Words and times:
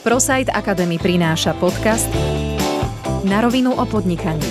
ProSite 0.00 0.48
Academy 0.48 0.96
prináša 0.96 1.52
podcast 1.60 2.08
Na 3.28 3.44
rovinu 3.44 3.76
o 3.76 3.84
podnikaní. 3.84 4.48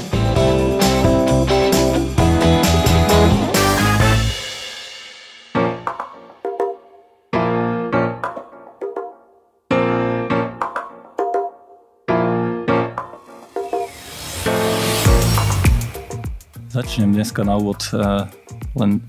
Začnem 16.70 17.09
dneska 17.09 17.41
na 17.41 17.58
úvod 17.58 17.89
uh, 17.97 18.30
len 18.77 19.02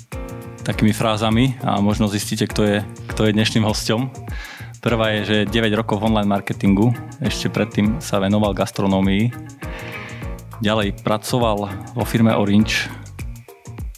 takými 0.65 0.97
frázami 0.97 1.61
a 1.61 1.85
možno 1.85 2.09
zistíte, 2.09 2.49
kto 2.49 2.65
je, 2.65 2.79
kto 3.13 3.29
je 3.29 3.37
dnešným 3.37 3.69
hostom. 3.69 4.09
Prvá 4.81 5.13
je, 5.13 5.45
že 5.45 5.53
9 5.53 5.77
rokov 5.77 6.01
v 6.01 6.09
online 6.09 6.25
marketingu, 6.25 6.97
ešte 7.21 7.53
predtým 7.53 8.01
sa 8.01 8.17
venoval 8.17 8.57
gastronómii. 8.57 9.29
Ďalej 10.65 11.05
pracoval 11.05 11.69
vo 11.93 12.05
firme 12.09 12.33
Orange, 12.33 12.89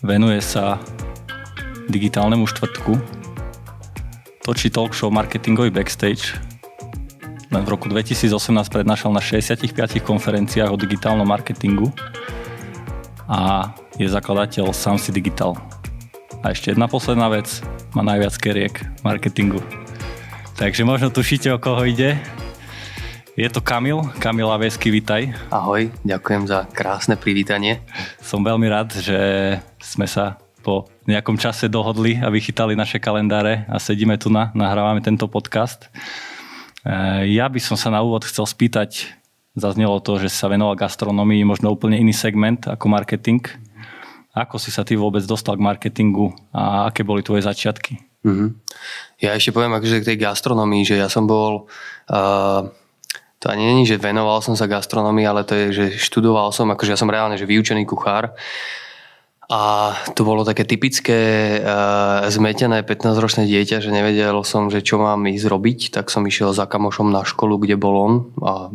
venuje 0.02 0.42
sa 0.42 0.82
digitálnemu 1.86 2.50
štvrtku, 2.50 2.98
točí 4.42 4.74
talk 4.74 4.90
show 4.90 5.06
marketingový 5.14 5.70
backstage, 5.70 6.34
len 7.54 7.62
v 7.62 7.78
roku 7.78 7.86
2018 7.86 8.34
prednášal 8.66 9.14
na 9.14 9.22
65 9.22 9.70
konferenciách 10.02 10.66
o 10.66 10.74
digitálnom 10.74 11.30
marketingu 11.30 11.94
a 13.30 13.70
je 14.02 14.10
zakladateľ 14.10 14.74
Samsi 14.74 15.14
Digital. 15.14 15.54
A 16.42 16.50
ešte 16.50 16.74
jedna 16.74 16.90
posledná 16.90 17.30
vec, 17.30 17.62
má 17.94 18.02
najviac 18.02 18.34
keriek 18.34 18.82
marketingu. 19.06 19.62
Takže 20.62 20.86
možno 20.86 21.10
tušíte, 21.10 21.50
o 21.50 21.58
koho 21.58 21.82
ide. 21.82 22.22
Je 23.34 23.50
to 23.50 23.58
Kamil. 23.58 24.06
Kamil 24.22 24.46
Avesky, 24.46 24.94
vitaj. 24.94 25.34
Ahoj, 25.50 25.90
ďakujem 26.06 26.46
za 26.46 26.70
krásne 26.70 27.18
privítanie. 27.18 27.82
Som 28.22 28.46
veľmi 28.46 28.70
rád, 28.70 28.94
že 28.94 29.18
sme 29.82 30.06
sa 30.06 30.38
po 30.62 30.86
nejakom 31.10 31.34
čase 31.34 31.66
dohodli 31.66 32.22
a 32.22 32.30
vychytali 32.30 32.78
naše 32.78 33.02
kalendáre 33.02 33.66
a 33.66 33.82
sedíme 33.82 34.14
tu 34.22 34.30
na, 34.30 34.54
nahrávame 34.54 35.02
tento 35.02 35.26
podcast. 35.26 35.90
E, 36.86 37.26
ja 37.34 37.50
by 37.50 37.58
som 37.58 37.74
sa 37.74 37.90
na 37.90 37.98
úvod 37.98 38.22
chcel 38.22 38.46
spýtať, 38.46 39.18
zaznelo 39.58 39.98
to, 39.98 40.22
že 40.22 40.30
sa 40.30 40.46
venoval 40.46 40.78
gastronomii, 40.78 41.42
možno 41.42 41.74
úplne 41.74 41.98
iný 41.98 42.14
segment 42.14 42.70
ako 42.70 42.86
marketing. 42.86 43.42
Ako 44.30 44.62
si 44.62 44.70
sa 44.70 44.86
ty 44.86 44.94
vôbec 44.94 45.26
dostal 45.26 45.58
k 45.58 45.66
marketingu 45.66 46.30
a 46.54 46.86
aké 46.86 47.02
boli 47.02 47.26
tvoje 47.26 47.50
začiatky? 47.50 48.11
Mm-hmm. 48.22 48.48
Ja 49.22 49.34
ešte 49.34 49.54
poviem 49.54 49.74
akože 49.78 50.02
k 50.02 50.08
tej 50.14 50.18
gastronomii, 50.18 50.82
že 50.82 50.98
ja 50.98 51.06
som 51.10 51.26
bol, 51.26 51.66
uh, 52.10 52.60
to 53.38 53.46
ani 53.50 53.66
není, 53.66 53.82
že 53.86 53.98
venoval 53.98 54.42
som 54.42 54.54
sa 54.54 54.70
gastronomii, 54.70 55.26
ale 55.26 55.42
to 55.42 55.54
je, 55.54 55.66
že 55.74 55.84
študoval 55.98 56.50
som, 56.54 56.70
akože 56.70 56.94
ja 56.94 56.98
som 56.98 57.10
reálne, 57.10 57.38
že 57.38 57.46
vyučený 57.46 57.86
kuchár. 57.86 58.34
A 59.52 59.92
to 60.16 60.24
bolo 60.24 60.48
také 60.48 60.64
typické 60.64 61.20
uh, 61.60 62.24
zmetené 62.30 62.86
15-ročné 62.86 63.44
dieťa, 63.44 63.84
že 63.84 63.90
nevedel 63.92 64.38
som, 64.48 64.72
že 64.72 64.80
čo 64.80 64.96
mám 65.02 65.28
ísť 65.28 65.46
robiť, 65.50 65.80
tak 65.92 66.08
som 66.08 66.24
išiel 66.24 66.56
za 66.56 66.64
kamošom 66.64 67.12
na 67.12 67.26
školu, 67.26 67.60
kde 67.60 67.76
bol 67.76 67.94
on 68.00 68.14
a 68.40 68.72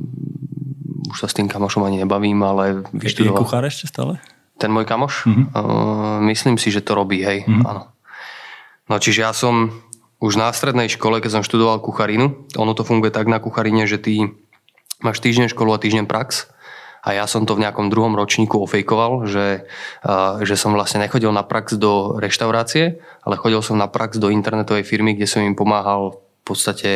už 1.08 1.18
sa 1.18 1.28
s 1.32 1.34
tým 1.34 1.48
kamošom 1.48 1.88
ani 1.88 2.04
nebavím, 2.04 2.44
ale 2.44 2.84
vyštudoval. 2.94 3.40
Je 3.40 3.44
kuchár 3.48 3.64
ešte 3.66 3.90
stále? 3.90 4.20
Ten 4.60 4.70
môj 4.70 4.86
kamoš? 4.86 5.26
Mm-hmm. 5.26 5.46
Uh, 5.56 6.18
myslím 6.30 6.62
si, 6.62 6.70
že 6.70 6.86
to 6.86 6.94
robí, 6.94 7.26
hej, 7.26 7.48
mm-hmm. 7.48 7.66
áno. 7.66 7.90
No 8.88 9.00
čiže 9.00 9.24
ja 9.24 9.32
som 9.36 9.84
už 10.18 10.40
na 10.40 10.50
strednej 10.50 10.90
škole, 10.90 11.22
keď 11.22 11.40
som 11.40 11.44
študoval 11.46 11.84
kucharinu, 11.84 12.48
ono 12.58 12.74
to 12.74 12.82
funguje 12.88 13.14
tak 13.14 13.30
na 13.30 13.38
kucharine, 13.38 13.86
že 13.86 14.02
ty 14.02 14.34
máš 15.04 15.22
týždeň 15.22 15.54
školu 15.54 15.78
a 15.78 15.82
týždeň 15.82 16.10
prax 16.10 16.50
a 17.06 17.14
ja 17.14 17.30
som 17.30 17.46
to 17.46 17.56
v 17.56 17.64
nejakom 17.64 17.88
druhom 17.94 18.18
ročníku 18.18 18.60
ofejkoval, 18.66 19.30
že, 19.30 19.70
že 20.44 20.56
som 20.58 20.74
vlastne 20.74 21.06
nechodil 21.06 21.30
na 21.32 21.46
prax 21.46 21.78
do 21.78 22.18
reštaurácie, 22.18 23.00
ale 23.24 23.40
chodil 23.40 23.62
som 23.62 23.78
na 23.78 23.88
prax 23.88 24.18
do 24.18 24.34
internetovej 24.34 24.84
firmy, 24.84 25.14
kde 25.14 25.30
som 25.30 25.46
im 25.46 25.56
pomáhal 25.56 26.18
v 26.18 26.44
podstate 26.44 26.92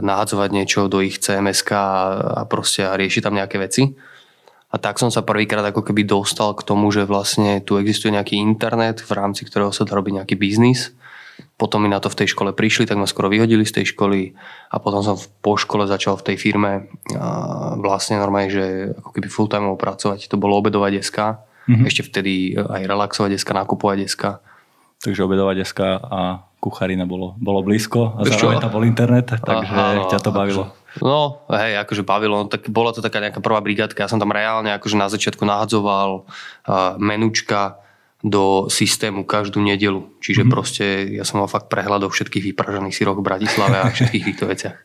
nahadzovať 0.00 0.48
niečo 0.54 0.88
do 0.88 1.04
ich 1.04 1.20
CMS 1.20 1.66
a, 1.72 2.46
proste 2.48 2.88
riešiť 2.88 3.22
tam 3.24 3.36
nejaké 3.36 3.60
veci. 3.60 3.92
A 4.72 4.80
tak 4.80 4.96
som 4.96 5.12
sa 5.12 5.20
prvýkrát 5.20 5.60
ako 5.68 5.84
keby 5.84 6.08
dostal 6.08 6.56
k 6.56 6.64
tomu, 6.64 6.88
že 6.88 7.04
vlastne 7.04 7.60
tu 7.60 7.76
existuje 7.76 8.16
nejaký 8.16 8.40
internet, 8.40 9.04
v 9.04 9.12
rámci 9.12 9.44
ktorého 9.44 9.68
sa 9.68 9.84
dá 9.84 9.92
robiť 9.92 10.24
nejaký 10.24 10.34
biznis. 10.40 10.96
Potom 11.60 11.84
mi 11.84 11.92
na 11.92 12.00
to 12.00 12.08
v 12.08 12.24
tej 12.24 12.32
škole 12.32 12.56
prišli, 12.56 12.88
tak 12.88 12.96
ma 12.96 13.04
skoro 13.04 13.28
vyhodili 13.28 13.68
z 13.68 13.80
tej 13.80 13.92
školy 13.92 14.32
a 14.72 14.76
potom 14.80 15.04
som 15.04 15.20
po 15.44 15.60
škole 15.60 15.84
začal 15.84 16.16
v 16.16 16.32
tej 16.32 16.36
firme 16.40 16.88
vlastne 17.84 18.16
normálne, 18.16 18.48
že 18.48 18.96
ako 18.96 19.10
keby 19.12 19.28
full 19.28 19.48
time 19.52 19.68
pracovať. 19.76 20.32
To 20.32 20.40
bolo 20.40 20.56
obedová 20.56 20.88
deska, 20.88 21.44
mm-hmm. 21.68 21.84
ešte 21.84 22.02
vtedy 22.08 22.56
aj 22.56 22.82
relaxová 22.88 23.28
deska, 23.28 23.52
nákupová 23.52 23.94
deska. 24.00 24.40
Takže 25.02 25.26
obedová 25.26 25.50
deska 25.58 25.98
a 25.98 26.20
kucharina 26.62 27.02
bolo, 27.10 27.34
bolo 27.42 27.66
blízko 27.66 28.14
a 28.14 28.22
zároveň 28.22 28.62
tam 28.62 28.70
bol 28.70 28.86
internet, 28.86 29.34
takže 29.34 29.74
Aha, 29.74 30.06
ťa 30.06 30.18
to 30.22 30.30
bavilo. 30.30 30.70
No, 31.02 31.42
hej, 31.50 31.82
akože 31.82 32.06
bavilo, 32.06 32.46
tak 32.46 32.70
bola 32.70 32.94
to 32.94 33.02
taká 33.02 33.18
nejaká 33.18 33.42
prvá 33.42 33.58
brigádka, 33.58 34.06
ja 34.06 34.10
som 34.12 34.22
tam 34.22 34.30
reálne 34.30 34.70
akože 34.70 34.94
na 34.94 35.10
začiatku 35.10 35.42
nahadzoval 35.42 36.22
uh, 36.22 36.94
menučka 37.02 37.82
do 38.22 38.70
systému 38.70 39.26
každú 39.26 39.58
nedelu. 39.58 40.06
Čiže 40.22 40.46
mm-hmm. 40.46 40.54
proste 40.54 40.86
ja 41.18 41.26
som 41.26 41.42
mal 41.42 41.50
fakt 41.50 41.66
prehľad 41.66 42.06
o 42.06 42.12
všetkých 42.12 42.54
vypražených 42.54 42.94
síroch 42.94 43.18
v 43.18 43.26
Bratislave 43.26 43.82
a 43.82 43.90
všetkých 43.90 44.26
týchto 44.30 44.46
veciach. 44.46 44.78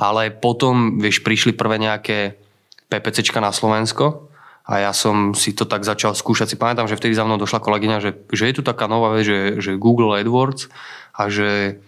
Ale 0.00 0.32
potom, 0.32 0.96
vieš, 0.96 1.20
prišli 1.20 1.52
prvé 1.52 1.76
nejaké 1.76 2.40
PPCčka 2.88 3.44
na 3.44 3.52
Slovensko 3.52 4.32
a 4.66 4.82
ja 4.82 4.90
som 4.90 5.30
si 5.30 5.54
to 5.54 5.62
tak 5.62 5.86
začal 5.86 6.18
skúšať. 6.18 6.50
Si 6.50 6.56
pamätám, 6.58 6.90
že 6.90 6.98
vtedy 6.98 7.14
za 7.14 7.22
mnou 7.22 7.38
došla 7.38 7.62
kolegyňa, 7.62 8.02
že, 8.02 8.10
že 8.34 8.50
je 8.50 8.54
tu 8.58 8.62
taká 8.66 8.90
nová 8.90 9.14
vec, 9.14 9.22
že, 9.22 9.62
že 9.62 9.78
Google 9.78 10.18
AdWords 10.18 10.66
a 11.14 11.30
že 11.30 11.78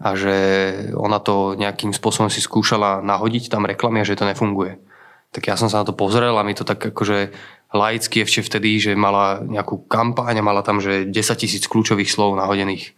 a 0.00 0.16
že 0.16 0.36
ona 0.96 1.20
to 1.20 1.52
nejakým 1.60 1.92
spôsobom 1.92 2.32
si 2.32 2.40
skúšala 2.40 3.04
nahodiť 3.04 3.52
tam 3.52 3.68
reklamy 3.68 4.00
a 4.00 4.08
že 4.08 4.16
to 4.16 4.24
nefunguje. 4.24 4.80
Tak 5.30 5.46
ja 5.46 5.60
som 5.60 5.68
sa 5.68 5.84
na 5.84 5.86
to 5.86 5.94
pozrel 5.94 6.40
a 6.40 6.42
mi 6.42 6.56
to 6.56 6.64
tak 6.64 6.80
akože 6.80 7.30
laicky 7.70 8.24
ešte 8.24 8.42
vtedy, 8.42 8.80
že 8.80 8.92
mala 8.98 9.44
nejakú 9.44 9.86
kampaň 9.86 10.40
a 10.40 10.46
mala 10.46 10.64
tam, 10.64 10.80
že 10.80 11.04
10 11.06 11.14
tisíc 11.36 11.68
kľúčových 11.68 12.08
slov 12.08 12.34
nahodených. 12.34 12.96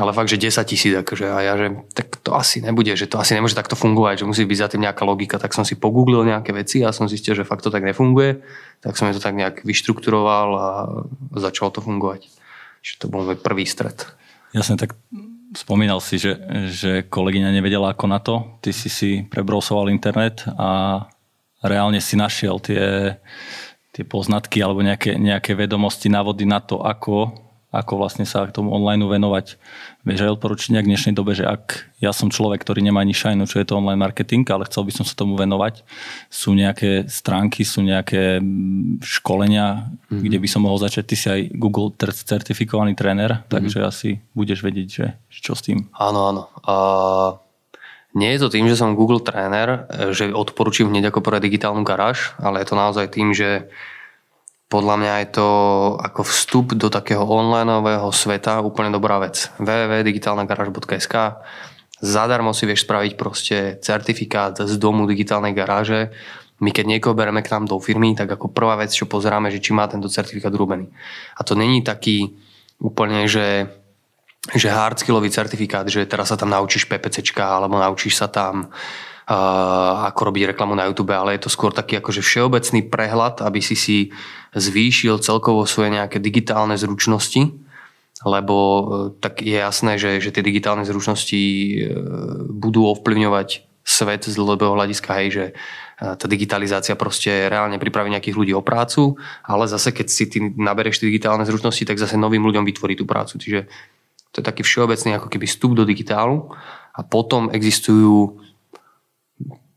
Ale 0.00 0.16
fakt, 0.16 0.32
že 0.32 0.40
10 0.40 0.64
tisíc, 0.64 0.96
akože, 0.96 1.28
a 1.28 1.38
ja, 1.44 1.52
že 1.60 1.76
tak 1.92 2.24
to 2.24 2.32
asi 2.32 2.64
nebude, 2.64 2.88
že 2.96 3.04
to 3.04 3.20
asi 3.20 3.36
nemôže 3.36 3.52
takto 3.52 3.76
fungovať, 3.76 4.24
že 4.24 4.28
musí 4.28 4.48
byť 4.48 4.58
za 4.58 4.68
tým 4.72 4.88
nejaká 4.88 5.04
logika. 5.04 5.36
Tak 5.36 5.52
som 5.52 5.60
si 5.60 5.76
pogooglil 5.76 6.24
nejaké 6.24 6.56
veci 6.56 6.80
a 6.80 6.96
som 6.96 7.04
zistil, 7.04 7.36
že 7.36 7.44
fakt 7.44 7.60
to 7.60 7.68
tak 7.68 7.84
nefunguje. 7.84 8.40
Tak 8.80 8.96
som 8.96 9.12
to 9.12 9.20
tak 9.20 9.36
nejak 9.36 9.60
vyštrukturoval 9.60 10.48
a 10.56 10.68
začalo 11.36 11.68
to 11.68 11.84
fungovať. 11.84 12.32
Čiže 12.80 12.96
to 12.96 13.06
bol 13.12 13.28
môj 13.28 13.36
prvý 13.36 13.68
stred. 13.68 14.08
Jasne, 14.56 14.80
tak 14.80 14.96
spomínal 15.52 16.00
si, 16.00 16.16
že, 16.16 16.32
že 16.72 17.04
kolegyňa 17.04 17.52
nevedela 17.52 17.92
ako 17.92 18.06
na 18.08 18.18
to. 18.24 18.56
Ty 18.64 18.72
si 18.72 18.88
si 18.88 19.10
prebrousoval 19.28 19.92
internet 19.92 20.48
a 20.56 21.04
reálne 21.60 22.00
si 22.00 22.16
našiel 22.16 22.56
tie, 22.56 23.20
tie 23.92 24.04
poznatky 24.08 24.64
alebo 24.64 24.80
nejaké, 24.80 25.20
nejaké 25.20 25.52
vedomosti, 25.52 26.08
návody 26.08 26.48
na 26.48 26.64
to, 26.64 26.80
ako 26.80 27.36
ako 27.70 28.02
vlastne 28.02 28.26
sa 28.26 28.42
k 28.46 28.54
tomu 28.54 28.74
online 28.74 29.06
venovať. 29.06 29.54
Vieš 30.02 30.26
aj 30.26 30.34
odporúčiť 30.34 30.74
nejak 30.74 30.86
v 30.86 30.90
dnešnej 30.90 31.14
dobe, 31.14 31.38
že 31.38 31.46
ak 31.46 31.86
ja 32.02 32.10
som 32.10 32.26
človek, 32.26 32.58
ktorý 32.66 32.82
nemá 32.82 33.06
ani 33.06 33.14
šajnu, 33.14 33.46
čo 33.46 33.62
je 33.62 33.66
to 33.70 33.78
online 33.78 34.02
marketing, 34.02 34.42
ale 34.50 34.66
chcel 34.66 34.82
by 34.82 34.92
som 34.92 35.06
sa 35.06 35.14
tomu 35.14 35.38
venovať, 35.38 35.86
sú 36.26 36.50
nejaké 36.58 37.06
stránky, 37.06 37.62
sú 37.62 37.86
nejaké 37.86 38.42
mm, 38.42 39.06
školenia, 39.06 39.86
mm-hmm. 39.86 40.18
kde 40.18 40.38
by 40.42 40.48
som 40.50 40.66
mohol 40.66 40.82
začať. 40.82 41.04
Ty 41.06 41.16
si 41.16 41.26
aj 41.30 41.40
Google 41.54 41.94
certifikovaný 42.10 42.98
tréner, 42.98 43.38
mm-hmm. 43.38 43.52
takže 43.54 43.78
asi 43.86 44.10
budeš 44.34 44.66
vedieť, 44.66 44.88
že 44.90 45.04
čo 45.30 45.54
s 45.54 45.62
tým. 45.62 45.86
Áno, 45.94 46.26
áno. 46.26 46.42
A... 46.66 46.74
Nie 48.10 48.34
je 48.34 48.42
to 48.42 48.50
tým, 48.50 48.66
že 48.66 48.74
som 48.74 48.98
Google 48.98 49.22
tréner, 49.22 49.86
že 50.10 50.34
odporúčam 50.34 50.90
hneď 50.90 51.14
ako 51.14 51.22
prvé 51.22 51.38
digitálnu 51.38 51.86
garáž, 51.86 52.34
ale 52.42 52.58
je 52.58 52.66
to 52.66 52.74
naozaj 52.74 53.06
tým, 53.06 53.30
že 53.30 53.70
podľa 54.70 54.96
mňa 55.02 55.14
je 55.26 55.28
to 55.34 55.48
ako 55.98 56.22
vstup 56.22 56.78
do 56.78 56.86
takého 56.86 57.26
onlineového 57.26 58.06
sveta 58.14 58.62
úplne 58.62 58.94
dobrá 58.94 59.18
vec. 59.18 59.50
www.digitálnagaráž.sk 59.58 61.14
Zadarmo 62.00 62.54
si 62.56 62.64
vieš 62.64 62.86
spraviť 62.86 63.12
proste 63.18 63.76
certifikát 63.82 64.56
z 64.56 64.72
domu 64.80 65.04
digitálnej 65.04 65.52
garáže. 65.52 66.14
My 66.62 66.70
keď 66.70 66.86
niekoho 66.86 67.18
bereme 67.18 67.42
k 67.44 67.50
nám 67.52 67.68
do 67.68 67.76
firmy, 67.82 68.14
tak 68.16 68.30
ako 68.30 68.54
prvá 68.54 68.78
vec, 68.78 68.94
čo 68.94 69.10
pozeráme, 69.10 69.52
že 69.52 69.60
či 69.60 69.76
má 69.76 69.84
tento 69.90 70.08
certifikát 70.08 70.54
urobený. 70.54 70.88
A 71.36 71.44
to 71.44 71.58
není 71.58 71.82
taký 71.84 72.38
úplne, 72.80 73.26
že 73.26 73.68
že 74.56 74.72
hardskillový 74.72 75.28
certifikát, 75.28 75.84
že 75.84 76.08
teraz 76.08 76.32
sa 76.32 76.36
tam 76.40 76.48
naučíš 76.48 76.88
PPCčka 76.88 77.44
alebo 77.44 77.76
naučíš 77.76 78.16
sa 78.16 78.26
tam 78.32 78.72
ako 80.10 80.20
robiť 80.26 80.50
reklamu 80.50 80.74
na 80.74 80.90
YouTube, 80.90 81.14
ale 81.14 81.38
je 81.38 81.46
to 81.46 81.54
skôr 81.54 81.70
taký 81.70 82.02
akože 82.02 82.18
všeobecný 82.18 82.90
prehľad, 82.90 83.46
aby 83.46 83.62
si 83.62 83.78
si 83.78 83.98
zvýšil 84.58 85.22
celkovo 85.22 85.62
svoje 85.70 85.94
nejaké 85.94 86.18
digitálne 86.18 86.74
zručnosti 86.74 87.54
lebo 88.20 88.56
e, 88.56 88.82
tak 89.20 89.40
je 89.40 89.56
jasné, 89.56 89.96
že, 89.96 90.20
že 90.20 90.30
tie 90.32 90.44
digitálne 90.44 90.84
zručnosti 90.84 91.40
e, 91.40 91.74
budú 92.52 92.84
ovplyvňovať 92.92 93.64
svet 93.80 94.28
z 94.28 94.36
dlhodobého 94.36 94.76
hľadiska, 94.76 95.10
hej, 95.24 95.28
že 95.32 95.44
tá 96.00 96.24
digitalizácia 96.24 96.96
proste 96.96 97.28
reálne 97.52 97.76
pripraví 97.76 98.08
nejakých 98.08 98.38
ľudí 98.38 98.52
o 98.56 98.64
prácu, 98.64 99.20
ale 99.44 99.68
zase 99.68 99.92
keď 99.92 100.06
si 100.08 100.24
ty 100.32 100.40
nabereš 100.40 100.96
tie 100.96 101.12
digitálne 101.12 101.44
zručnosti, 101.44 101.84
tak 101.84 102.00
zase 102.00 102.16
novým 102.16 102.40
ľuďom 102.40 102.64
vytvorí 102.64 102.96
tú 102.96 103.04
prácu. 103.04 103.36
Čiže 103.36 103.68
to 104.32 104.40
je 104.40 104.44
taký 104.48 104.64
všeobecný 104.64 105.20
ako 105.20 105.28
keby 105.28 105.44
vstup 105.44 105.76
do 105.76 105.84
digitálu 105.84 106.56
a 106.96 107.04
potom 107.04 107.52
existujú 107.52 108.40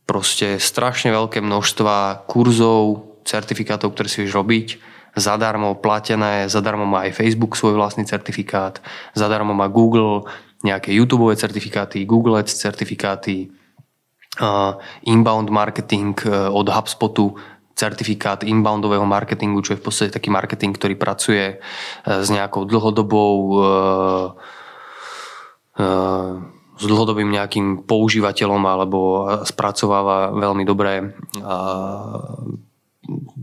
proste 0.03 0.59
strašne 0.59 1.11
veľké 1.11 1.39
množstva 1.39 2.27
kurzov, 2.27 3.15
certifikátov, 3.23 3.95
ktoré 3.95 4.07
si 4.11 4.23
vieš 4.23 4.35
robiť, 4.35 4.67
zadarmo 5.15 5.77
platené, 5.79 6.49
zadarmo 6.49 6.83
má 6.83 7.07
aj 7.07 7.15
Facebook 7.15 7.55
svoj 7.55 7.77
vlastný 7.77 8.03
certifikát, 8.03 8.83
zadarmo 9.15 9.55
má 9.55 9.69
Google 9.71 10.27
nejaké 10.63 10.91
YouTube 10.95 11.31
certifikáty, 11.35 12.07
Google 12.07 12.39
Ads 12.39 12.55
certifikáty, 12.55 13.51
inbound 15.05 15.49
marketing 15.53 16.17
e, 16.25 16.49
od 16.49 16.65
HubSpotu, 16.65 17.37
certifikát 17.77 18.41
inboundového 18.41 19.05
marketingu, 19.05 19.61
čo 19.61 19.77
je 19.77 19.81
v 19.81 19.85
podstate 19.85 20.09
taký 20.09 20.33
marketing, 20.33 20.73
ktorý 20.73 20.97
pracuje 20.97 21.45
e, 21.53 21.55
s 22.05 22.27
nejakou 22.33 22.65
dlhodobou 22.65 23.33
e, 23.53 23.65
s 26.73 26.83
dlhodobým 26.89 27.29
nejakým 27.29 27.85
používateľom 27.85 28.61
alebo 28.65 28.99
spracováva 29.45 30.33
veľmi 30.33 30.63
dobré 30.65 31.13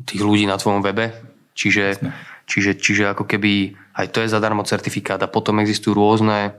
tých 0.06 0.23
ľudí 0.23 0.44
na 0.50 0.59
tvojom 0.59 0.82
webe. 0.82 1.15
Čiže, 1.55 2.00
čiže, 2.49 2.81
čiže 2.81 3.05
ako 3.12 3.29
keby 3.29 3.77
aj 4.00 4.06
to 4.11 4.25
je 4.25 4.32
zadarmo 4.32 4.65
certifikát 4.67 5.21
a 5.23 5.31
potom 5.31 5.61
existujú 5.61 5.94
rôzne 5.94 6.56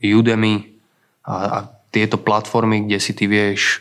Udemy 0.00 0.54
a, 1.24 1.34
a 1.34 1.58
tieto 1.90 2.20
platformy, 2.20 2.86
kde 2.86 2.98
si 3.00 3.12
ty 3.16 3.24
vieš 3.26 3.80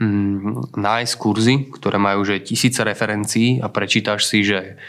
mm, 0.00 0.74
nájsť 0.74 1.14
kurzy, 1.16 1.54
ktoré 1.70 2.00
majú 2.00 2.24
že 2.24 2.42
tisíce 2.42 2.80
referencií 2.82 3.60
a 3.60 3.68
prečítaš 3.68 4.26
si, 4.26 4.42
že, 4.42 4.80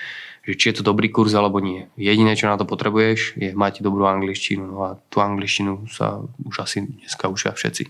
že 0.46 0.54
či 0.54 0.66
je 0.72 0.76
to 0.80 0.84
dobrý 0.86 1.10
kurz 1.10 1.34
alebo 1.34 1.58
nie. 1.58 1.90
Jediné, 1.98 2.38
čo 2.38 2.46
na 2.46 2.56
to 2.56 2.70
potrebuješ, 2.70 3.34
je 3.36 3.52
mať 3.58 3.82
dobrú 3.82 4.06
angličtinu. 4.06 4.64
No 4.70 4.80
a 4.86 4.90
tú 5.10 5.20
angličtinu 5.20 5.90
sa 5.90 6.22
už 6.46 6.56
asi 6.62 6.86
dneska 6.86 7.26
učia 7.26 7.52
všetci. 7.52 7.90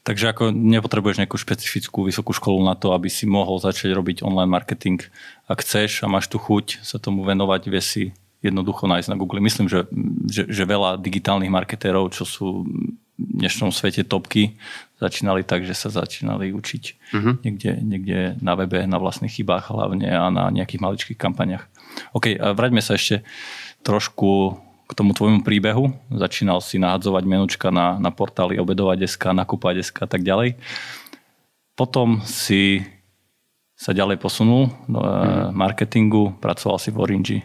Takže 0.00 0.32
ako 0.32 0.56
nepotrebuješ 0.56 1.20
nejakú 1.20 1.36
špecifickú 1.36 2.08
vysokú 2.08 2.32
školu 2.32 2.64
na 2.64 2.72
to, 2.72 2.96
aby 2.96 3.12
si 3.12 3.28
mohol 3.28 3.60
začať 3.60 3.92
robiť 3.92 4.24
online 4.24 4.48
marketing. 4.48 4.96
Ak 5.44 5.60
chceš 5.60 6.00
a 6.00 6.08
máš 6.08 6.32
tu 6.32 6.40
chuť 6.40 6.80
sa 6.80 6.96
tomu 6.96 7.20
venovať, 7.20 7.68
vie 7.68 7.82
si 7.84 8.02
jednoducho 8.40 8.88
nájsť 8.88 9.12
na 9.12 9.20
Google. 9.20 9.44
Myslím, 9.44 9.68
že, 9.68 9.84
že, 10.24 10.48
že 10.48 10.64
veľa 10.64 10.96
digitálnych 10.96 11.52
marketérov, 11.52 12.16
čo 12.16 12.24
sú 12.24 12.64
dnešnom 13.20 13.68
svete 13.70 14.02
topky 14.02 14.56
začínali 15.00 15.44
tak, 15.44 15.68
že 15.68 15.76
sa 15.76 15.92
začínali 15.92 16.52
učiť 16.52 16.84
uh-huh. 17.12 17.34
niekde, 17.44 17.70
niekde 17.80 18.18
na 18.40 18.56
webe, 18.56 18.84
na 18.88 18.96
vlastných 18.96 19.32
chybách 19.32 19.68
hlavne 19.72 20.08
a 20.08 20.28
na 20.32 20.48
nejakých 20.48 20.80
maličkých 20.80 21.18
kampaniach. 21.20 21.68
OK, 22.16 22.36
a 22.36 22.56
vraťme 22.56 22.80
sa 22.80 22.96
ešte 22.96 23.24
trošku 23.84 24.56
k 24.88 24.92
tomu 24.92 25.14
tvojmu 25.14 25.46
príbehu. 25.46 25.94
Začínal 26.10 26.58
si 26.64 26.80
nahadzovať 26.82 27.24
menučka 27.28 27.68
na, 27.70 28.00
na 28.00 28.10
portáli 28.10 28.58
obedovať.sk, 28.58 29.30
nakúpať.sk 29.30 29.96
a 30.02 30.08
tak 30.08 30.26
ďalej. 30.26 30.58
Potom 31.78 32.20
si 32.26 32.84
sa 33.78 33.96
ďalej 33.96 34.20
posunul 34.20 34.68
do 34.84 35.00
uh-huh. 35.00 35.48
marketingu, 35.54 36.36
pracoval 36.40 36.76
si 36.76 36.92
v 36.92 37.00
Orange, 37.00 37.38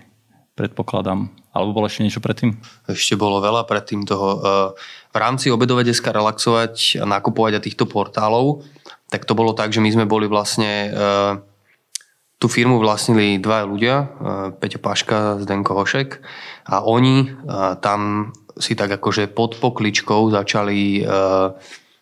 predpokladám. 0.55 1.29
Alebo 1.51 1.75
bolo 1.75 1.87
ešte 1.87 2.03
niečo 2.03 2.23
predtým? 2.23 2.55
Ešte 2.87 3.19
bolo 3.19 3.43
veľa 3.43 3.67
predtým 3.67 4.07
toho. 4.07 4.27
Eh, 4.35 4.39
v 5.11 5.17
rámci 5.19 5.51
obedovedeska 5.51 6.15
relaxovať 6.15 7.03
a 7.03 7.05
nakupovať 7.05 7.59
a 7.59 7.63
týchto 7.63 7.85
portálov, 7.87 8.63
tak 9.11 9.27
to 9.27 9.35
bolo 9.35 9.55
tak, 9.55 9.71
že 9.75 9.83
my 9.83 9.91
sme 9.91 10.05
boli 10.07 10.27
vlastne 10.31 10.71
eh, 10.89 11.33
tú 12.39 12.47
firmu 12.51 12.79
vlastnili 12.79 13.39
dva 13.39 13.67
ľudia, 13.67 13.95
eh, 13.95 14.07
Peťo 14.55 14.79
Paška, 14.79 15.43
Zdenko 15.43 15.75
Hošek 15.75 16.23
a 16.65 16.81
oni 16.81 17.29
tam 17.83 18.31
si 18.55 18.73
tak 18.73 18.89
akože 18.89 19.29
pod 19.29 19.59
pokličkou 19.59 20.31
začali 20.33 21.03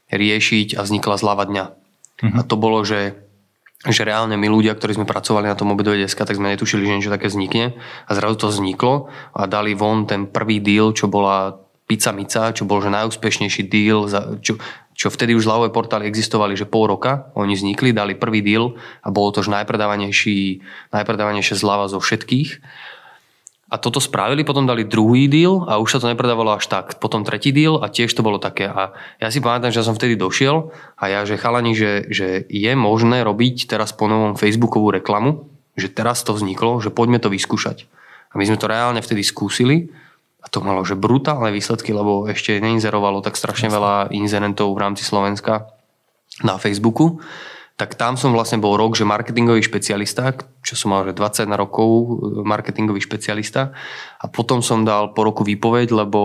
riešiť 0.08 0.78
a 0.78 0.82
vznikla 0.86 1.16
zľava 1.20 1.44
dňa. 1.50 1.66
Uh-huh. 1.66 2.40
A 2.40 2.42
to 2.46 2.56
bolo, 2.56 2.86
že 2.86 3.23
že 3.84 4.08
reálne 4.08 4.40
my 4.40 4.48
ľudia, 4.48 4.72
ktorí 4.80 4.96
sme 4.96 5.10
pracovali 5.10 5.52
na 5.52 5.60
tom 5.60 5.76
obedovej 5.76 6.08
deska, 6.08 6.24
tak 6.24 6.40
sme 6.40 6.56
netušili, 6.56 6.88
že 6.88 6.96
niečo 6.96 7.12
také 7.12 7.28
vznikne. 7.28 7.76
A 8.08 8.12
zrazu 8.16 8.40
to 8.40 8.48
vzniklo 8.48 9.12
a 9.36 9.44
dali 9.44 9.76
von 9.76 10.08
ten 10.08 10.32
prvý 10.32 10.64
deal, 10.64 10.96
čo 10.96 11.12
bola 11.12 11.60
Pizza 11.84 12.16
Mica, 12.16 12.56
čo 12.56 12.64
bol 12.64 12.80
že 12.80 12.88
najúspešnejší 12.88 13.68
deal, 13.68 14.08
čo, 14.40 14.56
čo 14.96 15.08
vtedy 15.12 15.36
už 15.36 15.44
zľavové 15.44 15.76
portály 15.76 16.08
existovali, 16.08 16.56
že 16.56 16.64
pol 16.64 16.88
roka 16.88 17.28
oni 17.36 17.60
vznikli, 17.60 17.92
dali 17.92 18.16
prvý 18.16 18.40
deal 18.40 18.80
a 19.04 19.12
bolo 19.12 19.36
to 19.36 19.44
už 19.44 19.52
najpredávanejší, 19.52 20.64
najpredávanejšia 20.96 21.60
zľava 21.60 21.92
zo 21.92 22.00
všetkých 22.00 22.64
a 23.74 23.82
toto 23.82 23.98
spravili, 23.98 24.46
potom 24.46 24.70
dali 24.70 24.86
druhý 24.86 25.26
deal 25.26 25.66
a 25.66 25.82
už 25.82 25.98
sa 25.98 26.00
to 26.06 26.06
nepredávalo 26.06 26.54
až 26.54 26.70
tak. 26.70 27.02
Potom 27.02 27.26
tretí 27.26 27.50
deal 27.50 27.82
a 27.82 27.90
tiež 27.90 28.14
to 28.14 28.22
bolo 28.22 28.38
také. 28.38 28.70
A 28.70 28.94
ja 29.18 29.34
si 29.34 29.42
pamätám, 29.42 29.74
že 29.74 29.82
som 29.82 29.98
vtedy 29.98 30.14
došiel 30.14 30.70
a 30.94 31.10
ja, 31.10 31.26
že 31.26 31.42
chalani, 31.42 31.74
že, 31.74 32.06
že 32.14 32.46
je 32.46 32.72
možné 32.78 33.26
robiť 33.26 33.66
teraz 33.66 33.90
po 33.90 34.06
novom 34.06 34.38
Facebookovú 34.38 34.94
reklamu, 34.94 35.50
že 35.74 35.90
teraz 35.90 36.22
to 36.22 36.38
vzniklo, 36.38 36.86
že 36.86 36.94
poďme 36.94 37.18
to 37.18 37.34
vyskúšať. 37.34 37.90
A 38.30 38.38
my 38.38 38.46
sme 38.46 38.62
to 38.62 38.70
reálne 38.70 39.02
vtedy 39.02 39.26
skúsili 39.26 39.90
a 40.46 40.54
to 40.54 40.62
malo 40.62 40.86
že 40.86 40.94
brutálne 40.94 41.50
výsledky, 41.50 41.98
lebo 41.98 42.30
ešte 42.30 42.62
neinzerovalo 42.62 43.26
tak 43.26 43.34
strašne 43.34 43.74
veľa 43.74 44.14
inzerentov 44.14 44.70
v 44.70 44.82
rámci 44.86 45.02
Slovenska 45.02 45.74
na 46.46 46.62
Facebooku 46.62 47.26
tak 47.74 47.98
tam 47.98 48.14
som 48.14 48.38
vlastne 48.38 48.62
bol 48.62 48.78
rok, 48.78 48.94
že 48.94 49.02
marketingový 49.02 49.66
špecialista, 49.66 50.38
čo 50.62 50.78
som 50.78 50.94
mal 50.94 51.10
že 51.10 51.18
21 51.18 51.58
rokov 51.58 51.90
e, 51.90 52.06
marketingový 52.46 53.02
špecialista 53.02 53.74
a 54.22 54.26
potom 54.30 54.62
som 54.62 54.86
dal 54.86 55.18
po 55.18 55.26
roku 55.26 55.42
výpoveď, 55.42 55.90
lebo 55.90 56.22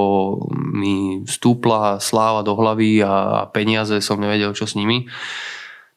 mi 0.52 1.24
stúpla 1.24 2.04
sláva 2.04 2.44
do 2.44 2.52
hlavy 2.52 3.00
a 3.00 3.48
peniaze 3.48 3.96
som 4.04 4.20
nevedel, 4.20 4.52
čo 4.52 4.68
s 4.68 4.76
nimi. 4.76 5.08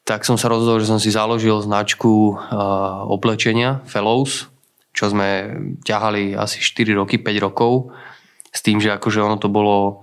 Tak 0.08 0.24
som 0.24 0.40
sa 0.40 0.48
rozhodol, 0.48 0.80
že 0.80 0.88
som 0.88 0.98
si 0.98 1.14
založil 1.14 1.62
značku 1.62 2.34
uh, 2.34 3.06
oblečenia 3.06 3.86
Fellows, 3.86 4.50
čo 4.90 5.14
sme 5.14 5.54
ťahali 5.86 6.34
asi 6.34 6.58
4 6.58 6.98
roky, 6.98 7.22
5 7.22 7.38
rokov 7.38 7.94
s 8.50 8.60
tým, 8.66 8.82
že 8.82 8.90
akože 8.90 9.22
ono 9.22 9.38
to 9.38 9.46
bolo 9.46 10.01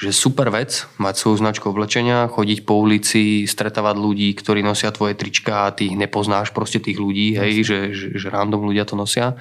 že 0.00 0.16
super 0.16 0.48
vec 0.48 0.88
mať 0.96 1.14
svoju 1.20 1.44
značku 1.44 1.68
oblečenia, 1.68 2.32
chodiť 2.32 2.64
po 2.64 2.80
ulici, 2.80 3.44
stretávať 3.44 4.00
ľudí, 4.00 4.32
ktorí 4.32 4.64
nosia 4.64 4.88
tvoje 4.96 5.12
trička 5.12 5.68
a 5.68 5.76
ty 5.76 5.92
ich 5.92 5.96
nepoznáš 6.00 6.56
proste 6.56 6.80
tých 6.80 6.96
ľudí, 6.96 7.36
hej, 7.36 7.60
že, 7.60 7.78
že, 7.92 8.06
že 8.16 8.32
random 8.32 8.64
ľudia 8.64 8.88
to 8.88 8.96
nosia. 8.96 9.36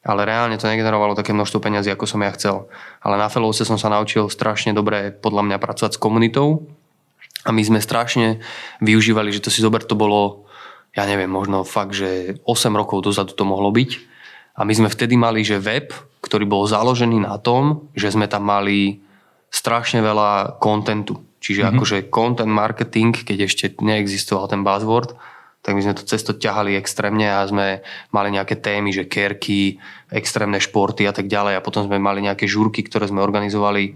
Ale 0.00 0.24
reálne 0.24 0.56
to 0.56 0.64
negenerovalo 0.64 1.12
také 1.12 1.36
množstvo 1.36 1.60
peniazy, 1.60 1.92
ako 1.92 2.08
som 2.08 2.24
ja 2.24 2.32
chcel. 2.32 2.72
Ale 3.04 3.20
na 3.20 3.28
Fellowse 3.28 3.68
som 3.68 3.76
sa 3.76 3.92
naučil 3.92 4.32
strašne 4.32 4.72
dobre 4.72 5.12
podľa 5.12 5.44
mňa 5.44 5.56
pracovať 5.60 5.92
s 5.92 6.00
komunitou 6.00 6.64
a 7.44 7.52
my 7.52 7.60
sme 7.60 7.84
strašne 7.84 8.40
využívali, 8.80 9.28
že 9.36 9.44
to 9.44 9.52
si 9.52 9.60
zober, 9.60 9.84
to 9.84 10.00
bolo, 10.00 10.48
ja 10.96 11.04
neviem, 11.04 11.28
možno 11.28 11.60
fakt, 11.68 11.92
že 11.92 12.40
8 12.48 12.72
rokov 12.72 13.04
dozadu 13.04 13.36
to 13.36 13.44
mohlo 13.44 13.68
byť. 13.68 13.90
A 14.56 14.64
my 14.64 14.72
sme 14.72 14.88
vtedy 14.88 15.20
mali, 15.20 15.44
že 15.44 15.60
web, 15.60 15.92
ktorý 16.24 16.48
bol 16.48 16.64
založený 16.64 17.20
na 17.20 17.36
tom, 17.36 17.92
že 17.92 18.08
sme 18.08 18.24
tam 18.24 18.48
mali 18.48 19.04
strašne 19.50 20.00
veľa 20.00 20.62
kontentu. 20.62 21.18
Čiže 21.42 21.66
mm-hmm. 21.66 21.76
akože 21.76 21.96
content 22.08 22.52
marketing, 22.52 23.12
keď 23.12 23.38
ešte 23.50 23.64
neexistoval 23.82 24.46
ten 24.46 24.62
buzzword, 24.62 25.18
tak 25.60 25.76
my 25.76 25.84
sme 25.84 25.92
to 25.92 26.08
cesto 26.08 26.32
ťahali 26.32 26.72
extrémne 26.72 27.28
a 27.28 27.44
sme 27.44 27.84
mali 28.16 28.32
nejaké 28.32 28.56
témy, 28.56 28.96
že 28.96 29.04
kerky, 29.04 29.76
extrémne 30.08 30.56
športy 30.56 31.04
a 31.04 31.12
tak 31.12 31.28
ďalej. 31.28 31.60
A 31.60 31.64
potom 31.64 31.84
sme 31.84 32.00
mali 32.00 32.24
nejaké 32.24 32.48
žúrky, 32.48 32.80
ktoré 32.80 33.04
sme 33.12 33.20
organizovali 33.20 33.92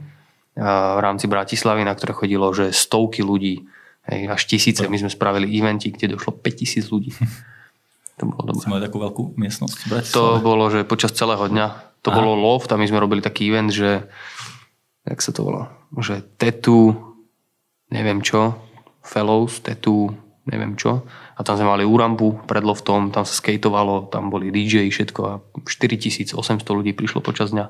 v 0.54 1.00
rámci 1.00 1.26
Bratislavy, 1.26 1.82
na 1.82 1.96
ktoré 1.96 2.14
chodilo 2.14 2.52
že 2.54 2.70
stovky 2.70 3.24
ľudí, 3.26 3.64
hej, 4.06 4.20
až 4.30 4.42
tisíce. 4.46 4.84
My 4.86 5.00
sme 5.00 5.10
spravili 5.10 5.50
eventy, 5.50 5.90
kde 5.90 6.14
došlo 6.14 6.36
5000 6.36 6.92
ľudí. 6.92 7.12
To 8.14 8.30
bolo 8.30 8.46
dobré. 8.46 8.62
Sme 8.62 8.78
takú 8.78 9.02
veľkú 9.02 9.34
miestnosť 9.34 9.74
To 10.14 10.38
bolo, 10.38 10.70
že 10.70 10.86
počas 10.86 11.10
celého 11.10 11.50
dňa. 11.50 11.98
To 12.06 12.14
Aha. 12.14 12.16
bolo 12.22 12.38
loft 12.38 12.70
a 12.70 12.78
my 12.78 12.86
sme 12.86 13.02
robili 13.02 13.18
taký 13.18 13.50
event, 13.50 13.74
že 13.74 14.06
jak 15.04 15.20
sa 15.20 15.30
to 15.30 15.40
volá, 15.44 15.72
že 16.00 16.24
tetu, 16.40 16.96
neviem 17.92 18.24
čo, 18.24 18.56
fellows, 19.04 19.60
tetu, 19.60 20.12
neviem 20.48 20.76
čo. 20.76 21.04
A 21.36 21.40
tam 21.44 21.56
sme 21.56 21.68
mali 21.68 21.84
úrampu 21.84 22.40
pred 22.44 22.64
loftom, 22.64 23.12
tam 23.12 23.24
sa 23.24 23.34
skateovalo, 23.36 24.08
tam 24.08 24.28
boli 24.28 24.52
DJ, 24.52 24.88
všetko 24.88 25.20
a 25.24 25.32
4800 25.64 26.36
ľudí 26.72 26.92
prišlo 26.96 27.20
počas 27.20 27.52
dňa. 27.52 27.68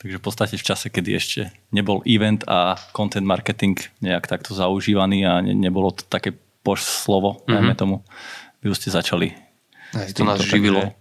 Takže 0.00 0.16
v 0.16 0.24
podstate 0.24 0.56
v 0.56 0.64
čase, 0.64 0.88
kedy 0.88 1.10
ešte 1.12 1.40
nebol 1.76 2.00
event 2.08 2.40
a 2.48 2.80
content 2.96 3.26
marketing 3.26 3.76
nejak 4.00 4.24
takto 4.30 4.56
zaužívaný 4.56 5.28
a 5.28 5.44
ne, 5.44 5.52
nebolo 5.52 5.92
to 5.92 6.08
také 6.08 6.32
poš 6.64 6.82
slovo, 6.82 7.44
mm-hmm. 7.44 7.52
najmä 7.52 7.74
tomu, 7.76 7.96
vy 8.64 8.72
už 8.72 8.80
ste 8.80 8.96
začali. 8.96 9.36
Aj, 9.92 10.08
to 10.16 10.24
nás 10.24 10.40
živilo. 10.40 10.96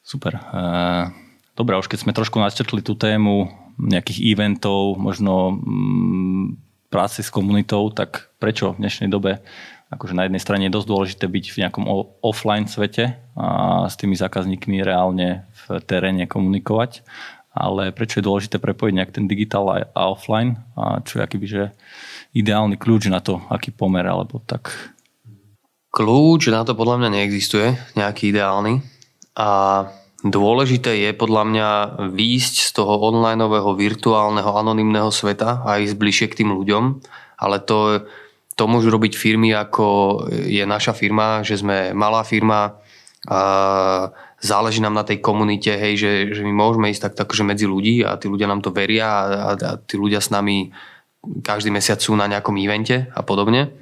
super. 0.00 0.40
Uh, 0.54 1.12
Dobre, 1.58 1.74
už 1.74 1.90
keď 1.90 2.06
sme 2.06 2.14
trošku 2.14 2.38
načrtli 2.38 2.78
tú 2.86 2.94
tému 2.94 3.50
nejakých 3.78 4.34
eventov, 4.34 4.98
možno 4.98 5.54
mm, 5.54 6.46
práce 6.90 7.22
s 7.22 7.30
komunitou, 7.30 7.88
tak 7.94 8.34
prečo 8.42 8.74
v 8.74 8.84
dnešnej 8.84 9.08
dobe? 9.08 9.40
Akože 9.88 10.12
na 10.12 10.28
jednej 10.28 10.42
strane 10.42 10.68
je 10.68 10.76
dosť 10.76 10.88
dôležité 10.88 11.24
byť 11.24 11.44
v 11.48 11.60
nejakom 11.64 11.84
offline 12.20 12.68
svete 12.68 13.16
a 13.32 13.88
s 13.88 13.96
tými 13.96 14.20
zákazníkmi 14.20 14.84
reálne 14.84 15.48
v 15.64 15.80
teréne 15.80 16.28
komunikovať, 16.28 17.00
ale 17.56 17.90
prečo 17.96 18.20
je 18.20 18.28
dôležité 18.28 18.60
prepojiť 18.60 18.92
nejak 18.94 19.14
ten 19.16 19.24
digitál 19.24 19.64
a 19.72 20.02
offline? 20.12 20.60
A 20.76 21.00
čo 21.00 21.18
je 21.18 21.24
akýby, 21.24 21.46
že 21.48 21.62
ideálny 22.36 22.76
kľúč 22.76 23.08
na 23.08 23.24
to, 23.24 23.40
aký 23.48 23.72
pomer 23.72 24.04
alebo 24.04 24.44
tak? 24.44 24.70
Kľúč 25.88 26.52
na 26.52 26.68
to 26.68 26.76
podľa 26.76 27.00
mňa 27.00 27.08
neexistuje, 27.16 27.72
nejaký 27.96 28.36
ideálny. 28.36 28.84
A 29.40 29.48
Dôležité 30.18 30.98
je 30.98 31.10
podľa 31.14 31.42
mňa 31.46 31.68
výjsť 32.10 32.54
z 32.66 32.70
toho 32.74 32.98
onlineového, 32.98 33.70
virtuálneho, 33.78 34.50
anonymného 34.50 35.14
sveta 35.14 35.62
a 35.62 35.78
ísť 35.78 35.94
bližšie 35.94 36.26
k 36.34 36.42
tým 36.42 36.50
ľuďom, 36.54 36.98
ale 37.38 37.62
to 37.62 38.02
to 38.58 38.66
môžu 38.66 38.90
robiť 38.90 39.14
firmy, 39.14 39.54
ako 39.54 40.26
je 40.26 40.66
naša 40.66 40.90
firma, 40.90 41.46
že 41.46 41.62
sme 41.62 41.94
malá 41.94 42.26
firma, 42.26 42.82
a 43.26 43.40
záleží 44.38 44.78
nám 44.78 44.94
na 44.94 45.02
tej 45.02 45.18
komunite, 45.18 45.74
hej, 45.74 45.94
že, 45.98 46.12
že 46.38 46.42
my 46.46 46.54
môžeme 46.54 46.86
ísť 46.90 47.10
tak, 47.10 47.14
tak 47.18 47.28
že 47.34 47.42
medzi 47.42 47.66
ľudí 47.66 48.06
a 48.06 48.14
tí 48.14 48.30
ľudia 48.30 48.46
nám 48.46 48.62
to 48.62 48.70
veria 48.70 49.06
a, 49.06 49.22
a, 49.22 49.50
a 49.58 49.72
tí 49.78 49.98
ľudia 49.98 50.22
s 50.22 50.30
nami 50.30 50.70
každý 51.42 51.74
mesiac 51.74 51.98
sú 51.98 52.14
na 52.14 52.30
nejakom 52.30 52.54
evente 52.62 53.10
a 53.10 53.26
podobne. 53.26 53.74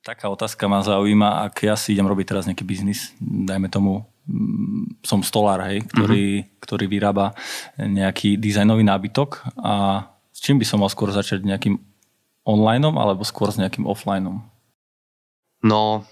Taká 0.00 0.32
otázka 0.32 0.64
ma 0.72 0.80
zaujíma, 0.80 1.52
ak 1.52 1.68
ja 1.68 1.76
si 1.76 1.92
idem 1.92 2.08
robiť 2.08 2.26
teraz 2.32 2.48
nejaký 2.48 2.64
biznis, 2.64 3.12
dajme 3.20 3.68
tomu, 3.68 4.08
som 5.02 5.24
stolár, 5.24 5.64
hej, 5.72 5.84
ktorý, 5.88 6.24
mm-hmm. 6.44 6.60
ktorý 6.60 6.84
vyrába 6.86 7.32
nejaký 7.80 8.36
dizajnový 8.36 8.84
nábytok 8.84 9.56
a 9.60 10.04
s 10.32 10.38
čím 10.44 10.60
by 10.60 10.66
som 10.68 10.84
mal 10.84 10.92
skôr 10.92 11.10
začať 11.10 11.42
nejakým 11.42 11.80
onlineom 12.44 12.94
alebo 12.96 13.24
skôr 13.24 13.48
s 13.50 13.58
nejakým 13.58 13.88
offlineom? 13.88 14.44
No, 15.64 16.06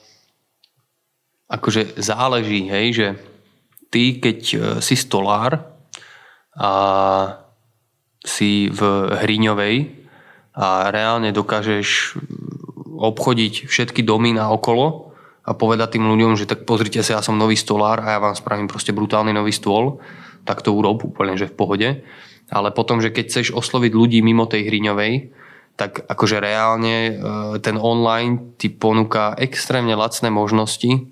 akože 1.47 2.01
záleží, 2.01 2.67
hej, 2.67 2.87
že 2.93 3.09
ty, 3.95 4.19
keď 4.19 4.39
e, 4.43 4.57
si 4.83 4.99
stolár 4.99 5.63
a 6.59 6.73
si 8.27 8.67
v 8.73 8.81
Hriňovej 9.15 9.77
a 10.59 10.91
reálne 10.91 11.31
dokážeš 11.31 12.19
obchodiť 12.97 13.71
všetky 13.71 14.03
domy 14.03 14.35
na 14.35 14.51
okolo 14.51 15.06
a 15.47 15.55
povedať 15.55 15.97
tým 15.97 16.11
ľuďom, 16.11 16.35
že 16.35 16.51
tak 16.51 16.67
pozrite 16.67 17.07
sa, 17.07 17.19
ja 17.19 17.23
som 17.23 17.39
nový 17.39 17.55
stolár 17.55 18.03
a 18.03 18.19
ja 18.19 18.21
vám 18.21 18.35
spravím 18.35 18.67
proste 18.67 18.91
brutálny 18.91 19.31
nový 19.31 19.55
stôl, 19.55 20.03
tak 20.43 20.67
to 20.67 20.75
urob 20.75 21.07
úplne, 21.07 21.39
že 21.39 21.47
v 21.47 21.55
pohode. 21.55 21.89
Ale 22.51 22.69
potom, 22.75 22.99
že 22.99 23.15
keď 23.15 23.25
chceš 23.31 23.47
osloviť 23.55 23.93
ľudí 23.95 24.19
mimo 24.27 24.51
tej 24.51 24.67
Hriňovej, 24.67 25.31
tak 25.79 26.03
akože 26.09 26.43
reálne 26.43 26.97
e, 26.97 27.13
ten 27.63 27.79
online 27.79 28.59
ti 28.59 28.73
ponúka 28.73 29.39
extrémne 29.39 29.93
lacné 29.95 30.33
možnosti, 30.33 31.11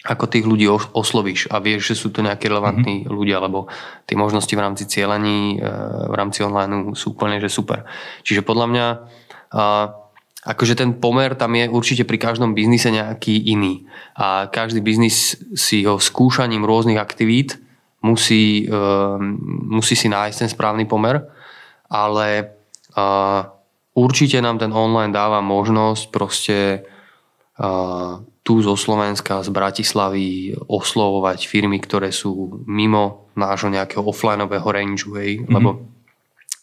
ako 0.00 0.24
tých 0.32 0.48
ľudí 0.48 0.64
oslovíš 0.96 1.52
a 1.52 1.60
vieš, 1.60 1.92
že 1.92 2.00
sú 2.00 2.08
to 2.08 2.24
nejakí 2.24 2.48
relevantní 2.48 3.04
mm-hmm. 3.04 3.12
ľudia, 3.12 3.36
lebo 3.44 3.68
tie 4.08 4.16
možnosti 4.16 4.48
v 4.48 4.64
rámci 4.64 4.88
cieľení, 4.88 5.60
e, 5.60 5.68
v 6.08 6.14
rámci 6.16 6.40
online 6.40 6.96
sú 6.96 7.12
úplne 7.12 7.36
že 7.36 7.52
super. 7.52 7.84
Čiže 8.24 8.40
podľa 8.40 8.66
mňa 8.72 8.86
akože 10.40 10.74
ten 10.76 10.96
pomer 10.96 11.36
tam 11.36 11.52
je 11.52 11.68
určite 11.68 12.08
pri 12.08 12.16
každom 12.16 12.56
biznise 12.56 12.88
nejaký 12.88 13.36
iný. 13.52 13.84
A 14.16 14.48
každý 14.48 14.80
biznis 14.80 15.36
si 15.52 15.84
ho 15.84 16.00
skúšaním 16.00 16.64
rôznych 16.64 16.96
aktivít 16.96 17.60
musí, 18.00 18.64
e, 18.64 18.72
musí 19.68 19.92
si 19.92 20.08
nájsť 20.08 20.38
ten 20.40 20.50
správny 20.50 20.88
pomer, 20.88 21.20
ale 21.90 22.56
určite 23.94 24.40
nám 24.40 24.58
ten 24.58 24.72
online 24.72 25.14
dáva 25.14 25.38
možnosť 25.38 26.04
proste 26.10 26.58
uh, 27.58 28.18
tu 28.40 28.58
zo 28.64 28.74
Slovenska, 28.74 29.44
z 29.44 29.50
Bratislavy 29.52 30.56
oslovovať 30.56 31.44
firmy, 31.44 31.78
ktoré 31.78 32.10
sú 32.10 32.64
mimo 32.64 33.30
nášho 33.36 33.68
nejakého 33.68 34.02
offlineového 34.02 34.68
rangeu, 34.70 35.14
hej, 35.20 35.44
mm-hmm. 35.44 35.54
lebo 35.54 35.89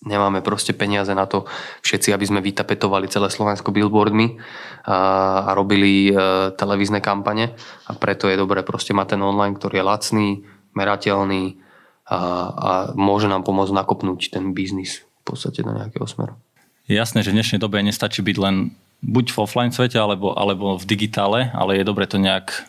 nemáme 0.07 0.39
proste 0.39 0.71
peniaze 0.71 1.11
na 1.11 1.27
to 1.27 1.43
všetci, 1.83 2.15
aby 2.15 2.25
sme 2.25 2.39
vytapetovali 2.39 3.11
celé 3.11 3.27
Slovensko 3.27 3.75
billboardmi 3.75 4.39
a, 4.87 4.97
a 5.45 5.51
robili 5.51 6.09
e, 6.09 6.11
televízne 6.55 7.03
kampane 7.03 7.53
a 7.85 7.91
preto 7.93 8.31
je 8.31 8.39
dobré 8.39 8.63
proste 8.63 8.95
mať 8.95 9.19
ten 9.19 9.21
online, 9.21 9.59
ktorý 9.59 9.83
je 9.83 9.85
lacný, 9.85 10.29
merateľný 10.71 11.59
a, 12.07 12.19
a 12.55 12.71
môže 12.95 13.27
nám 13.27 13.43
pomôcť 13.43 13.75
nakopnúť 13.75 14.31
ten 14.31 14.55
biznis 14.55 15.03
v 15.27 15.35
podstate 15.35 15.59
do 15.61 15.75
nejakého 15.75 16.07
smeru. 16.07 16.39
Jasné, 16.87 17.19
že 17.19 17.35
v 17.35 17.43
dnešnej 17.43 17.59
dobe 17.59 17.83
nestačí 17.83 18.23
byť 18.23 18.37
len 18.39 18.71
buď 19.03 19.35
v 19.35 19.37
offline 19.43 19.75
svete 19.75 19.99
alebo, 19.99 20.31
alebo 20.31 20.79
v 20.79 20.87
digitále, 20.87 21.51
ale 21.51 21.77
je 21.77 21.83
dobre 21.83 22.07
to 22.07 22.15
nejak 22.15 22.63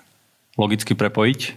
logicky 0.58 0.98
prepojiť. 0.98 1.54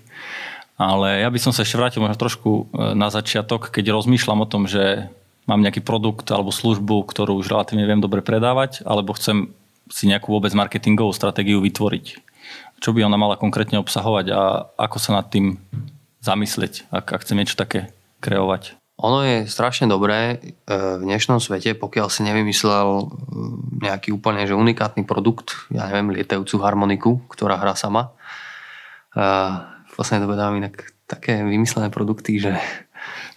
Ale 0.81 1.21
ja 1.21 1.29
by 1.29 1.39
som 1.41 1.53
sa 1.53 1.61
ešte 1.61 1.77
vrátil 1.77 2.01
možno 2.01 2.17
trošku 2.17 2.49
e, 2.49 2.63
na 2.97 3.13
začiatok, 3.13 3.69
keď 3.69 3.93
rozmýšľam 3.93 4.45
o 4.45 4.49
tom, 4.49 4.65
že 4.65 5.13
mám 5.45 5.61
nejaký 5.61 5.81
produkt 5.81 6.29
alebo 6.29 6.53
službu, 6.53 7.05
ktorú 7.07 7.39
už 7.41 7.49
relatívne 7.49 7.87
viem 7.87 8.01
dobre 8.03 8.21
predávať, 8.21 8.85
alebo 8.85 9.15
chcem 9.17 9.53
si 9.91 10.07
nejakú 10.07 10.31
vôbec 10.31 10.53
marketingovú 10.53 11.11
stratégiu 11.11 11.59
vytvoriť. 11.59 12.05
Čo 12.81 12.97
by 12.97 13.05
ona 13.05 13.17
mala 13.19 13.37
konkrétne 13.37 13.77
obsahovať 13.77 14.25
a 14.33 14.39
ako 14.77 14.97
sa 14.97 15.21
nad 15.21 15.29
tým 15.29 15.61
zamyslieť, 16.21 16.89
ak, 16.89 17.05
ak 17.13 17.21
chcem 17.25 17.37
niečo 17.37 17.57
také 17.57 17.93
kreovať? 18.21 18.77
Ono 19.01 19.25
je 19.25 19.49
strašne 19.49 19.89
dobré 19.89 20.37
e, 20.37 20.53
v 20.69 21.01
dnešnom 21.01 21.41
svete, 21.41 21.73
pokiaľ 21.73 22.07
si 22.13 22.21
nevymyslel 22.21 23.09
nejaký 23.81 24.13
úplne 24.13 24.45
že 24.45 24.53
unikátny 24.53 25.09
produkt, 25.09 25.57
ja 25.73 25.89
neviem, 25.89 26.13
lietajúcu 26.13 26.61
harmoniku, 26.61 27.11
ktorá 27.33 27.57
hrá 27.57 27.73
sama. 27.73 28.13
V 29.11 29.93
poslednej 29.97 30.23
dobe 30.23 30.37
dávam 30.37 30.61
inak 30.61 30.93
také 31.09 31.41
vymyslené 31.43 31.89
produkty, 31.91 32.39
že 32.39 32.55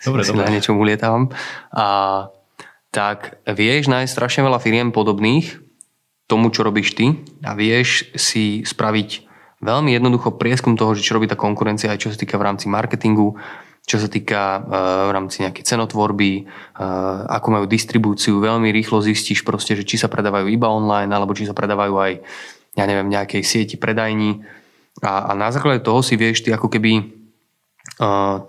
dobre, 0.05 0.23
si 0.23 0.33
dobre. 0.33 0.45
na 0.45 0.53
niečom 0.53 0.77
ulietávam. 0.77 1.33
A 1.73 1.87
tak 2.95 3.43
vieš 3.49 3.91
nájsť 3.91 4.13
strašne 4.13 4.47
veľa 4.47 4.63
firiem 4.63 4.95
podobných 4.95 5.59
tomu, 6.31 6.49
čo 6.55 6.65
robíš 6.65 6.95
ty 6.95 7.21
a 7.43 7.53
vieš 7.53 8.09
si 8.15 8.63
spraviť 8.63 9.27
veľmi 9.65 9.91
jednoducho 9.93 10.37
prieskum 10.39 10.79
toho, 10.79 10.95
čo 10.97 11.17
robí 11.17 11.27
tá 11.27 11.37
konkurencia 11.37 11.91
aj 11.91 12.01
čo 12.01 12.13
sa 12.13 12.19
týka 12.21 12.37
v 12.37 12.47
rámci 12.47 12.71
marketingu, 12.71 13.35
čo 13.85 14.01
sa 14.01 14.09
týka 14.09 14.61
uh, 14.61 14.63
v 15.09 15.11
rámci 15.13 15.45
nejakej 15.45 15.65
cenotvorby, 15.65 16.45
uh, 16.45 17.29
ako 17.29 17.49
majú 17.53 17.65
distribúciu, 17.69 18.41
veľmi 18.41 18.73
rýchlo 18.73 19.05
zistíš 19.05 19.45
proste, 19.45 19.77
že 19.77 19.85
či 19.85 20.01
sa 20.01 20.09
predávajú 20.09 20.49
iba 20.49 20.73
online, 20.73 21.13
alebo 21.13 21.37
či 21.37 21.45
sa 21.45 21.53
predávajú 21.53 21.95
aj, 22.01 22.13
ja 22.81 22.85
neviem, 22.89 23.13
nejakej 23.13 23.45
sieti 23.45 23.77
predajní. 23.77 24.41
A, 25.05 25.29
a 25.29 25.37
na 25.37 25.53
základe 25.53 25.85
toho 25.85 26.01
si 26.01 26.17
vieš 26.17 26.41
ty 26.41 26.55
ako 26.55 26.73
keby 26.73 27.24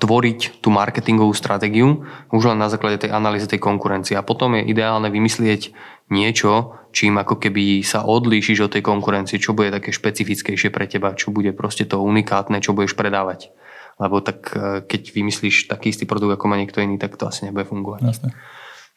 tvoriť 0.01 0.63
tú 0.63 0.73
marketingovú 0.73 1.29
stratégiu 1.37 2.07
už 2.33 2.49
len 2.49 2.57
na 2.57 2.71
základe 2.71 3.05
tej 3.05 3.13
analýzy 3.13 3.45
tej 3.45 3.61
konkurencie. 3.61 4.17
A 4.17 4.25
potom 4.25 4.57
je 4.57 4.65
ideálne 4.65 5.11
vymyslieť 5.13 5.75
niečo, 6.09 6.73
čím 6.89 7.21
ako 7.21 7.37
keby 7.37 7.85
sa 7.85 8.07
odlíšiš 8.07 8.65
od 8.65 8.73
tej 8.73 8.83
konkurencie, 8.83 9.37
čo 9.37 9.53
bude 9.53 9.69
také 9.69 9.93
špecifickejšie 9.93 10.73
pre 10.73 10.89
teba, 10.89 11.13
čo 11.13 11.29
bude 11.29 11.53
proste 11.53 11.85
to 11.85 12.01
unikátne, 12.01 12.57
čo 12.63 12.73
budeš 12.73 12.97
predávať 12.97 13.53
lebo 13.95 14.19
tak 14.19 14.51
e, 14.51 14.83
keď 14.83 15.01
vymyslíš 15.15 15.71
taký 15.71 15.95
istý 15.95 16.03
produkt, 16.03 16.35
ako 16.35 16.51
má 16.51 16.59
niekto 16.59 16.83
iný, 16.83 16.99
tak 16.99 17.15
to 17.15 17.27
asi 17.27 17.47
nebude 17.47 17.63
fungovať. 17.63 18.01
Jasne. 18.03 18.29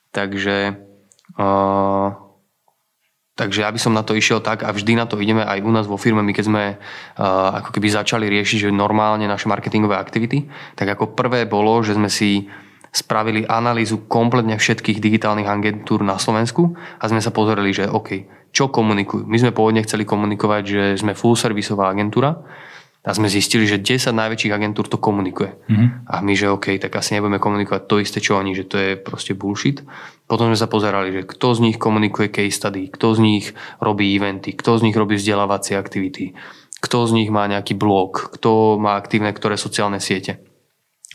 Takže 0.08 0.56
uh, 1.36 2.08
takže 3.38 3.62
ja 3.62 3.70
by 3.70 3.78
som 3.78 3.94
na 3.94 4.02
to 4.02 4.18
išiel 4.18 4.42
tak 4.42 4.66
a 4.66 4.74
vždy 4.74 4.98
na 4.98 5.06
to 5.06 5.22
ideme 5.22 5.46
aj 5.46 5.62
u 5.62 5.70
nás 5.70 5.86
vo 5.86 5.94
firme, 5.94 6.26
my 6.26 6.34
keď 6.34 6.44
sme 6.50 6.62
uh, 6.74 7.62
ako 7.62 7.70
keby 7.70 7.86
začali 7.86 8.26
riešiť 8.26 8.66
že 8.66 8.74
normálne 8.74 9.30
naše 9.30 9.46
marketingové 9.46 9.94
aktivity, 9.94 10.50
tak 10.74 10.98
ako 10.98 11.14
prvé 11.14 11.46
bolo, 11.46 11.78
že 11.86 11.94
sme 11.94 12.10
si 12.10 12.50
spravili 12.90 13.46
analýzu 13.46 14.10
kompletne 14.10 14.58
všetkých 14.58 14.98
digitálnych 14.98 15.46
agentúr 15.46 16.02
na 16.02 16.18
Slovensku 16.18 16.74
a 16.98 17.04
sme 17.06 17.22
sa 17.22 17.30
pozreli, 17.30 17.70
že 17.70 17.86
OK, 17.86 18.26
čo 18.50 18.72
komunikujú. 18.72 19.28
My 19.28 19.38
sme 19.38 19.54
pôvodne 19.54 19.84
chceli 19.86 20.08
komunikovať, 20.08 20.62
že 20.66 20.82
sme 20.98 21.14
full 21.14 21.38
servisová 21.38 21.92
agentúra, 21.94 22.42
a 23.06 23.14
sme 23.14 23.30
zistili, 23.30 23.64
že 23.64 23.78
10 23.78 24.10
najväčších 24.10 24.52
agentúr 24.52 24.90
to 24.90 24.98
komunikuje. 24.98 25.54
Mm-hmm. 25.54 25.88
A 26.10 26.20
my, 26.20 26.34
že 26.34 26.50
OK, 26.50 26.76
tak 26.82 26.98
asi 26.98 27.14
nebudeme 27.14 27.38
komunikovať 27.38 27.82
to 27.86 28.02
isté, 28.02 28.18
čo 28.18 28.36
oni, 28.36 28.58
že 28.58 28.66
to 28.66 28.76
je 28.76 28.90
proste 28.98 29.38
bullshit. 29.38 29.86
Potom 30.26 30.50
sme 30.50 30.58
sa 30.58 30.66
pozerali, 30.66 31.14
že 31.14 31.22
kto 31.24 31.56
z 31.56 31.60
nich 31.62 31.76
komunikuje 31.78 32.28
case 32.28 32.58
study, 32.58 32.90
kto 32.90 33.16
z 33.16 33.18
nich 33.22 33.44
robí 33.78 34.12
eventy, 34.12 34.52
kto 34.52 34.82
z 34.82 34.90
nich 34.90 34.96
robí 34.98 35.14
vzdelávacie 35.14 35.78
aktivity, 35.78 36.34
kto 36.82 37.08
z 37.08 37.16
nich 37.16 37.30
má 37.30 37.46
nejaký 37.46 37.78
blog, 37.78 38.34
kto 38.34 38.76
má 38.76 38.98
aktívne 38.98 39.30
ktoré 39.30 39.54
sociálne 39.54 40.02
siete. 40.02 40.42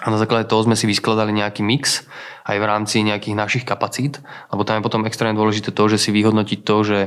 A 0.01 0.09
na 0.09 0.17
základe 0.17 0.49
toho 0.49 0.65
sme 0.65 0.73
si 0.73 0.89
vyskladali 0.89 1.29
nejaký 1.35 1.61
mix 1.61 2.09
aj 2.49 2.57
v 2.57 2.65
rámci 2.65 3.05
nejakých 3.05 3.37
našich 3.37 3.65
kapacít, 3.67 4.23
lebo 4.49 4.65
tam 4.65 4.81
je 4.81 4.85
potom 4.87 5.05
extrémne 5.05 5.37
dôležité 5.37 5.69
to, 5.69 5.83
že 5.85 6.01
si 6.01 6.09
vyhodnotiť 6.09 6.59
to, 6.65 6.77
že, 6.81 7.01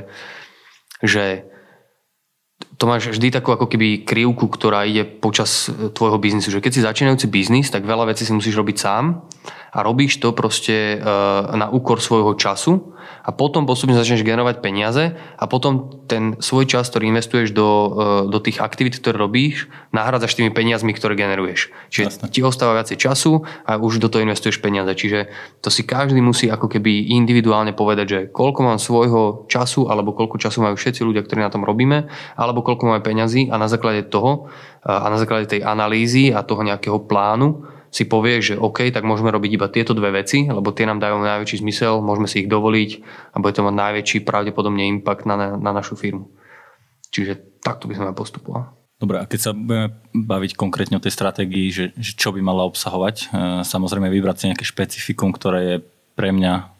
že 1.02 1.24
to 2.76 2.84
máš 2.84 3.08
vždy 3.08 3.32
takú 3.32 3.56
ako 3.56 3.72
keby 3.72 4.04
krivku, 4.04 4.52
ktorá 4.52 4.84
ide 4.84 5.08
počas 5.08 5.72
e, 5.72 5.88
tvojho 5.88 6.20
biznisu. 6.20 6.52
Že 6.52 6.60
keď 6.60 6.72
si 6.72 6.84
začínajúci 6.84 7.26
biznis, 7.32 7.72
tak 7.72 7.88
veľa 7.88 8.12
vecí 8.12 8.28
si 8.28 8.36
musíš 8.36 8.60
robiť 8.60 8.76
sám 8.76 9.24
a 9.76 9.84
robíš 9.84 10.16
to 10.24 10.32
proste 10.32 10.96
na 11.52 11.68
úkor 11.68 12.00
svojho 12.00 12.32
času 12.40 12.96
a 13.26 13.34
potom 13.34 13.66
postupne 13.66 13.98
začneš 13.98 14.22
generovať 14.22 14.62
peniaze 14.62 15.18
a 15.18 15.44
potom 15.50 16.02
ten 16.06 16.38
svoj 16.38 16.70
čas, 16.70 16.86
ktorý 16.86 17.10
investuješ 17.10 17.50
do, 17.50 17.68
e, 17.68 17.88
do 18.30 18.38
tých 18.38 18.62
aktivít, 18.62 19.02
ktoré 19.02 19.18
robíš, 19.18 19.66
nahrádzaš 19.90 20.38
tými 20.38 20.54
peniazmi, 20.54 20.94
ktoré 20.94 21.18
generuješ. 21.18 21.74
Čiže 21.90 22.04
Jasne. 22.06 22.30
ti 22.30 22.40
ostáva 22.46 22.78
viacej 22.78 22.98
času 22.98 23.42
a 23.66 23.82
už 23.82 23.98
do 23.98 24.06
toho 24.06 24.22
investuješ 24.22 24.62
peniaze. 24.62 24.94
Čiže 24.94 25.30
to 25.58 25.68
si 25.74 25.82
každý 25.82 26.22
musí 26.22 26.46
ako 26.46 26.70
keby 26.70 27.10
individuálne 27.18 27.74
povedať, 27.74 28.06
že 28.06 28.20
koľko 28.30 28.60
mám 28.62 28.78
svojho 28.78 29.50
času 29.50 29.90
alebo 29.90 30.14
koľko 30.14 30.38
času 30.38 30.62
majú 30.62 30.78
všetci 30.78 31.02
ľudia, 31.02 31.26
ktorí 31.26 31.42
na 31.42 31.50
tom 31.50 31.66
robíme, 31.66 32.06
alebo 32.38 32.62
koľko 32.62 32.94
máme 32.94 33.02
peňazí 33.02 33.50
a 33.50 33.58
na 33.58 33.66
základe 33.66 34.06
toho 34.06 34.46
a 34.86 35.10
na 35.10 35.18
základe 35.18 35.50
tej 35.50 35.66
analýzy 35.66 36.30
a 36.30 36.46
toho 36.46 36.62
nejakého 36.62 37.02
plánu 37.10 37.75
si 37.96 38.04
povie, 38.04 38.44
že 38.44 38.60
OK, 38.60 38.92
tak 38.92 39.08
môžeme 39.08 39.32
robiť 39.32 39.50
iba 39.56 39.72
tieto 39.72 39.96
dve 39.96 40.12
veci, 40.20 40.44
lebo 40.44 40.68
tie 40.76 40.84
nám 40.84 41.00
dajú 41.00 41.16
najväčší 41.16 41.64
zmysel, 41.64 42.04
môžeme 42.04 42.28
si 42.28 42.44
ich 42.44 42.52
dovoliť 42.52 42.90
a 43.32 43.40
bude 43.40 43.56
to 43.56 43.64
mať 43.64 43.72
najväčší 43.72 44.18
pravdepodobne 44.28 44.84
impact 44.84 45.24
na, 45.24 45.56
na 45.56 45.70
našu 45.72 45.96
firmu. 45.96 46.28
Čiže 47.08 47.64
takto 47.64 47.88
by 47.88 47.96
sme 47.96 48.12
postupovali. 48.12 48.68
Dobre, 48.96 49.20
a 49.20 49.28
keď 49.28 49.40
sa 49.40 49.52
budeme 49.56 49.96
baviť 50.12 50.56
konkrétne 50.56 51.00
o 51.00 51.04
tej 51.04 51.12
stratégii, 51.12 51.68
že, 51.72 51.84
že 51.96 52.12
čo 52.16 52.32
by 52.32 52.40
mala 52.40 52.64
obsahovať, 52.68 53.16
e, 53.16 53.24
samozrejme 53.64 54.08
vybrať 54.08 54.36
si 54.36 54.48
nejaké 54.48 54.64
špecifikum, 54.64 55.32
ktoré 55.32 55.60
je 55.64 55.76
pre 56.16 56.32
mňa 56.32 56.76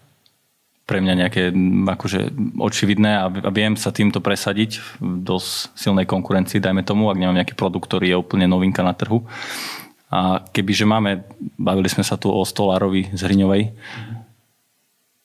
pre 0.86 1.02
mňa 1.02 1.14
nejaké 1.18 1.50
akože 1.82 2.30
očividné 2.62 3.18
a, 3.18 3.26
a 3.26 3.50
viem 3.50 3.74
sa 3.74 3.90
týmto 3.90 4.22
presadiť 4.22 5.02
v 5.02 5.18
dosť 5.18 5.74
silnej 5.74 6.06
konkurencii, 6.06 6.62
dajme 6.62 6.86
tomu, 6.86 7.10
ak 7.10 7.18
nemám 7.18 7.42
nejaký 7.42 7.58
produkt, 7.58 7.90
ktorý 7.90 8.14
je 8.14 8.20
úplne 8.22 8.46
novinka 8.46 8.86
na 8.86 8.94
trhu. 8.94 9.26
A 10.06 10.38
kebyže 10.54 10.86
máme, 10.86 11.26
bavili 11.58 11.90
sme 11.90 12.06
sa 12.06 12.14
tu 12.14 12.30
o 12.30 12.38
Stolárovi 12.46 13.10
z 13.10 13.20
Hriňovej, 13.26 13.74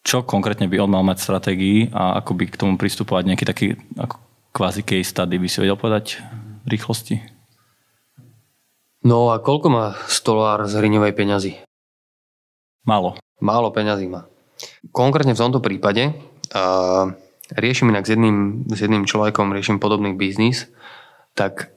čo 0.01 0.25
konkrétne 0.25 0.65
by 0.65 0.81
on 0.81 0.89
mal 0.89 1.05
mať 1.05 1.21
stratégii 1.21 1.93
a 1.93 2.17
ako 2.17 2.31
by 2.33 2.43
k 2.49 2.57
tomu 2.57 2.73
pristupovať 2.81 3.23
nejaký 3.29 3.45
taký 3.45 3.67
ako 3.93 4.17
kvázi 4.49 4.81
case 4.81 5.13
study 5.13 5.37
by 5.37 5.47
si 5.47 5.61
vedel 5.61 5.77
povedať 5.77 6.17
v 6.65 6.67
rýchlosti? 6.73 7.21
No 9.05 9.33
a 9.33 9.41
koľko 9.41 9.67
má 9.69 9.85
Stolár 10.09 10.65
z 10.65 10.77
Hriňovej 10.77 11.13
peňazí? 11.13 11.51
Málo. 12.85 13.17
Málo 13.41 13.69
peňazí 13.69 14.09
má. 14.09 14.25
Konkrétne 14.93 15.33
v 15.37 15.41
tomto 15.41 15.61
prípade 15.61 16.13
uh, 16.53 17.09
riešim 17.53 17.89
inak 17.89 18.05
s 18.05 18.13
jedným, 18.13 18.65
s 18.69 18.79
jedným 18.81 19.05
človekom, 19.05 19.53
riešim 19.53 19.81
podobný 19.81 20.13
biznis, 20.13 20.69
tak 21.33 21.73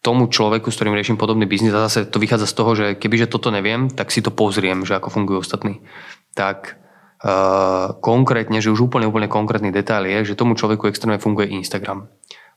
tomu 0.00 0.32
človeku, 0.32 0.72
s 0.72 0.76
ktorým 0.80 0.96
riešim 0.96 1.20
podobný 1.20 1.44
biznis 1.44 1.76
a 1.76 1.84
zase 1.84 2.08
to 2.08 2.16
vychádza 2.16 2.48
z 2.48 2.56
toho, 2.56 2.70
že 2.72 2.86
kebyže 2.96 3.28
toto 3.28 3.52
neviem, 3.52 3.92
tak 3.92 4.08
si 4.08 4.24
to 4.24 4.32
pozriem, 4.32 4.88
že 4.88 4.96
ako 4.96 5.12
fungujú 5.12 5.44
ostatní. 5.44 5.84
Tak 6.32 6.80
uh, 7.20 8.00
konkrétne, 8.00 8.64
že 8.64 8.72
už 8.72 8.88
úplne, 8.88 9.04
úplne 9.04 9.28
konkrétny 9.28 9.68
detail 9.68 10.08
je, 10.08 10.32
že 10.32 10.38
tomu 10.40 10.56
človeku 10.56 10.88
extrémne 10.88 11.20
funguje 11.20 11.52
Instagram. 11.52 12.08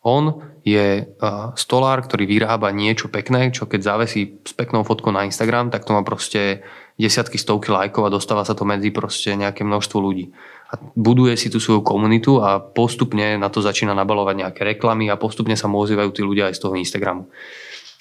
On 0.03 0.43
je 0.63 1.03
uh, 1.03 1.51
stolár, 1.55 2.03
ktorý 2.03 2.27
vyrába 2.27 2.71
niečo 2.75 3.07
pekné, 3.07 3.51
čo 3.51 3.67
keď 3.67 3.79
zavesí 3.83 4.39
s 4.43 4.51
peknou 4.55 4.83
fotkou 4.83 5.11
na 5.11 5.27
Instagram, 5.27 5.71
tak 5.71 5.83
to 5.83 5.95
má 5.95 6.03
proste 6.03 6.63
desiatky, 6.99 7.39
stovky 7.39 7.71
lajkov 7.71 8.07
a 8.07 8.13
dostáva 8.13 8.43
sa 8.43 8.55
to 8.55 8.67
medzi 8.67 8.91
proste 8.91 9.35
nejaké 9.35 9.63
množstvo 9.63 9.97
ľudí 9.97 10.31
a 10.73 10.81
buduje 10.97 11.37
si 11.37 11.53
tú 11.53 11.61
svoju 11.61 11.85
komunitu 11.85 12.41
a 12.41 12.57
postupne 12.57 13.37
na 13.37 13.53
to 13.53 13.61
začína 13.61 13.93
nabalovať 13.93 14.35
nejaké 14.41 14.61
reklamy 14.73 15.05
a 15.05 15.21
postupne 15.21 15.53
sa 15.53 15.69
mu 15.69 15.77
ozývajú 15.77 16.09
tí 16.09 16.25
ľudia 16.25 16.49
aj 16.49 16.57
z 16.57 16.61
toho 16.65 16.73
Instagramu. 16.73 17.29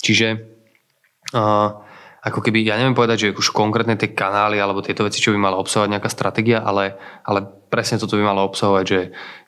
Čiže 0.00 0.28
uh, 1.36 1.68
ako 2.22 2.38
keby, 2.38 2.62
ja 2.62 2.78
neviem 2.78 2.94
povedať, 2.94 3.18
že 3.18 3.34
už 3.34 3.50
konkrétne 3.50 3.98
tie 3.98 4.14
kanály 4.14 4.62
alebo 4.62 4.78
tieto 4.78 5.02
veci, 5.02 5.18
čo 5.18 5.34
by 5.34 5.42
mala 5.42 5.58
obsahovať 5.58 5.90
nejaká 5.90 6.06
stratégia, 6.06 6.62
ale, 6.62 6.94
ale 7.26 7.42
presne 7.66 7.98
toto 7.98 8.14
by 8.14 8.22
malo 8.22 8.46
obsahovať, 8.46 8.84
že, 8.86 9.00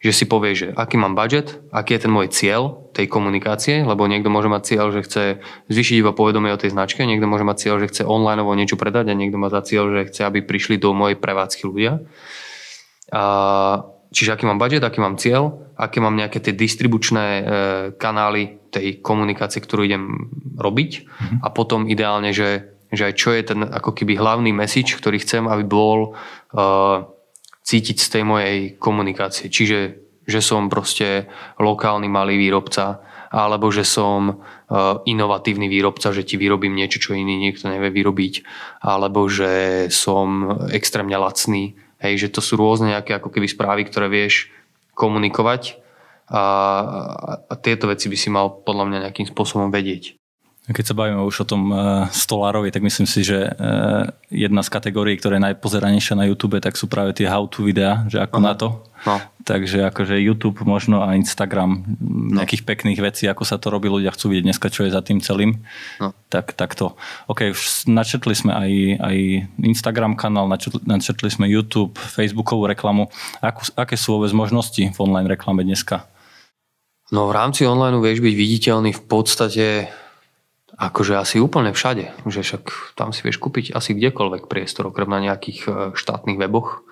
že 0.02 0.10
si 0.10 0.24
povie, 0.26 0.58
že 0.58 0.74
aký 0.74 0.98
mám 0.98 1.14
budget, 1.14 1.62
aký 1.70 1.94
je 1.94 2.02
ten 2.02 2.10
môj 2.10 2.34
cieľ 2.34 2.90
tej 2.90 3.06
komunikácie, 3.06 3.87
lebo 3.87 4.10
niekto 4.10 4.26
môže 4.26 4.50
mať 4.50 4.74
cieľ, 4.74 4.90
že 4.90 5.06
chce 5.06 5.22
zvýšiť 5.70 6.02
iba 6.02 6.10
povedomie 6.10 6.50
o 6.50 6.58
tej 6.58 6.74
značke, 6.74 7.06
niekto 7.06 7.30
môže 7.30 7.46
mať 7.46 7.62
cieľ, 7.62 7.78
že 7.78 7.94
chce 7.94 8.02
online 8.10 8.42
niečo 8.42 8.74
predať 8.74 9.06
a 9.06 9.14
niekto 9.14 9.38
má 9.38 9.54
za 9.54 9.62
cieľ, 9.62 9.94
že 9.94 10.10
chce, 10.10 10.26
aby 10.26 10.42
prišli 10.42 10.74
do 10.74 10.90
mojej 10.98 11.14
prevádzky 11.14 11.62
ľudia. 11.70 12.02
A, 13.14 13.22
čiže 14.10 14.34
aký 14.34 14.50
mám 14.50 14.58
budget, 14.58 14.82
aký 14.82 14.98
mám 14.98 15.14
cieľ, 15.14 15.62
aké 15.78 16.02
mám 16.02 16.18
nejaké 16.18 16.42
tie 16.42 16.50
distribučné 16.50 17.22
e, 17.22 17.42
kanály 18.02 18.63
tej 18.74 18.98
komunikácie, 18.98 19.62
ktorú 19.62 19.87
idem 19.87 20.30
robiť 20.58 20.90
mm-hmm. 21.06 21.38
a 21.42 21.48
potom 21.54 21.87
ideálne, 21.87 22.34
že, 22.34 22.74
že 22.90 23.10
aj 23.10 23.14
čo 23.14 23.30
je 23.30 23.42
ten 23.54 23.60
ako 23.62 23.94
keby 23.94 24.18
hlavný 24.18 24.50
message, 24.50 24.98
ktorý 24.98 25.22
chcem, 25.22 25.46
aby 25.46 25.62
bol 25.62 26.10
e, 26.10 26.10
cítiť 27.62 27.96
z 28.02 28.08
tej 28.10 28.22
mojej 28.26 28.58
komunikácie. 28.76 29.48
Čiže 29.48 30.04
že 30.24 30.40
som 30.40 30.72
proste 30.72 31.28
lokálny 31.60 32.08
malý 32.08 32.40
výrobca, 32.40 33.04
alebo 33.28 33.68
že 33.68 33.84
som 33.84 34.40
uh, 34.40 35.04
inovatívny 35.04 35.68
výrobca, 35.68 36.16
že 36.16 36.24
ti 36.24 36.40
vyrobím 36.40 36.72
niečo, 36.72 36.96
čo 36.96 37.12
iný 37.12 37.37
niekto 37.37 37.68
nevie 37.68 37.92
vyrobiť, 37.92 38.40
alebo 38.80 39.28
že 39.28 39.84
som 39.92 40.48
extrémne 40.72 41.18
lacný, 41.20 41.76
Hej, 42.04 42.28
že 42.28 42.37
to 42.37 42.44
sú 42.44 42.60
rôzne 42.60 42.92
nejaké 42.92 43.16
ako 43.16 43.32
keby 43.32 43.48
správy, 43.48 43.88
ktoré 43.88 44.12
vieš 44.12 44.52
komunikovať 44.92 45.80
a, 46.28 46.44
a 47.44 47.54
tieto 47.60 47.88
veci 47.90 48.08
by 48.08 48.16
si 48.16 48.28
mal 48.32 48.64
podľa 48.64 48.84
mňa 48.88 48.98
nejakým 49.08 49.28
spôsobom 49.28 49.68
vedieť. 49.68 50.16
Keď 50.64 50.80
sa 50.80 50.96
bavíme 50.96 51.20
už 51.20 51.44
o 51.44 51.48
tom 51.48 51.68
uh, 51.68 52.08
stolárovi, 52.08 52.72
tak 52.72 52.80
myslím 52.80 53.04
si, 53.04 53.20
že 53.20 53.52
uh, 53.52 54.08
jedna 54.32 54.64
z 54.64 54.72
kategórií, 54.72 55.12
ktorá 55.20 55.37
je 55.37 55.52
najpozeranejšia 55.52 56.16
na 56.16 56.24
YouTube, 56.24 56.56
tak 56.56 56.80
sú 56.80 56.88
práve 56.88 57.12
tie 57.12 57.28
how-to 57.28 57.68
videá, 57.68 58.08
že 58.08 58.16
ako 58.16 58.40
Aha. 58.40 58.46
na 58.48 58.52
to. 58.56 58.68
No. 59.04 59.20
Takže 59.44 59.84
akože 59.92 60.16
YouTube 60.16 60.64
možno 60.64 61.04
a 61.04 61.12
Instagram 61.12 61.84
no. 62.00 62.40
nejakých 62.40 62.64
pekných 62.64 62.96
vecí, 62.96 63.28
ako 63.28 63.44
sa 63.44 63.60
to 63.60 63.68
robí, 63.68 63.92
ľudia 63.92 64.08
chcú 64.16 64.32
vidieť 64.32 64.48
dneska, 64.48 64.72
čo 64.72 64.88
je 64.88 64.96
za 64.96 65.04
tým 65.04 65.20
celým. 65.20 65.60
No. 66.00 66.16
Tak, 66.32 66.56
tak 66.56 66.72
to. 66.72 66.96
OK, 67.28 67.52
už 67.52 67.84
načetli 67.84 68.32
sme 68.32 68.56
aj, 68.56 68.70
aj 69.04 69.16
Instagram 69.60 70.16
kanál, 70.16 70.48
načetli, 70.48 70.80
načetli 70.88 71.28
sme 71.28 71.44
YouTube, 71.44 72.00
Facebookovú 72.00 72.64
reklamu. 72.64 73.12
Akú, 73.44 73.68
aké 73.76 74.00
sú 74.00 74.16
vôbec 74.16 74.32
možnosti 74.32 74.80
v 74.80 74.96
online 74.96 75.28
reklame 75.28 75.60
dneska? 75.60 76.08
No 77.14 77.31
v 77.31 77.37
rámci 77.38 77.62
online 77.62 78.03
vieš 78.03 78.18
byť 78.18 78.35
viditeľný 78.35 78.90
v 78.90 79.03
podstate 79.07 79.66
Akože 80.74 81.14
asi 81.14 81.38
úplne 81.38 81.70
všade, 81.70 82.27
že 82.27 82.42
však 82.42 82.98
tam 82.98 83.14
si 83.14 83.22
vieš 83.22 83.38
kúpiť 83.38 83.70
asi 83.79 83.94
kdekoľvek 83.94 84.50
priestor, 84.50 84.90
okrem 84.90 85.07
na 85.07 85.22
nejakých 85.22 85.61
e, 85.62 85.70
štátnych 85.94 86.35
weboch. 86.35 86.83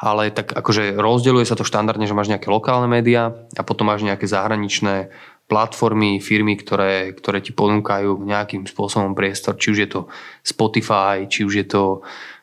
Ale 0.00 0.34
tak 0.34 0.50
akože 0.50 0.98
rozdeľuje 0.98 1.46
sa 1.46 1.54
to 1.54 1.62
štandardne, 1.62 2.08
že 2.10 2.16
máš 2.16 2.32
nejaké 2.32 2.50
lokálne 2.50 2.90
médiá 2.90 3.30
a 3.54 3.62
potom 3.62 3.86
máš 3.86 4.02
nejaké 4.02 4.26
zahraničné 4.26 5.14
platformy, 5.46 6.18
firmy, 6.18 6.58
ktoré, 6.58 7.12
ktoré 7.14 7.38
ti 7.44 7.54
ponúkajú 7.54 8.18
nejakým 8.24 8.66
spôsobom 8.66 9.14
priestor, 9.14 9.54
či 9.60 9.76
už 9.76 9.78
je 9.86 9.88
to 9.92 10.00
Spotify, 10.42 11.28
či 11.30 11.46
už 11.46 11.54
je 11.54 11.66
to 11.68 11.82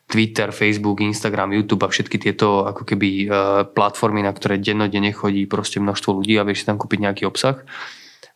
Twitter, 0.08 0.56
Facebook, 0.56 1.04
Instagram, 1.04 1.52
YouTube 1.52 1.84
a 1.84 1.92
všetky 1.92 2.16
tieto 2.16 2.64
ako 2.64 2.88
keby 2.88 3.10
e, 3.24 3.26
platformy, 3.76 4.24
na 4.24 4.32
ktoré 4.32 4.56
dennodenne 4.56 5.12
chodí 5.12 5.44
proste 5.52 5.84
množstvo 5.84 6.24
ľudí 6.24 6.40
a 6.40 6.48
vieš 6.48 6.64
si 6.64 6.68
tam 6.72 6.80
kúpiť 6.80 7.00
nejaký 7.04 7.24
obsah. 7.28 7.60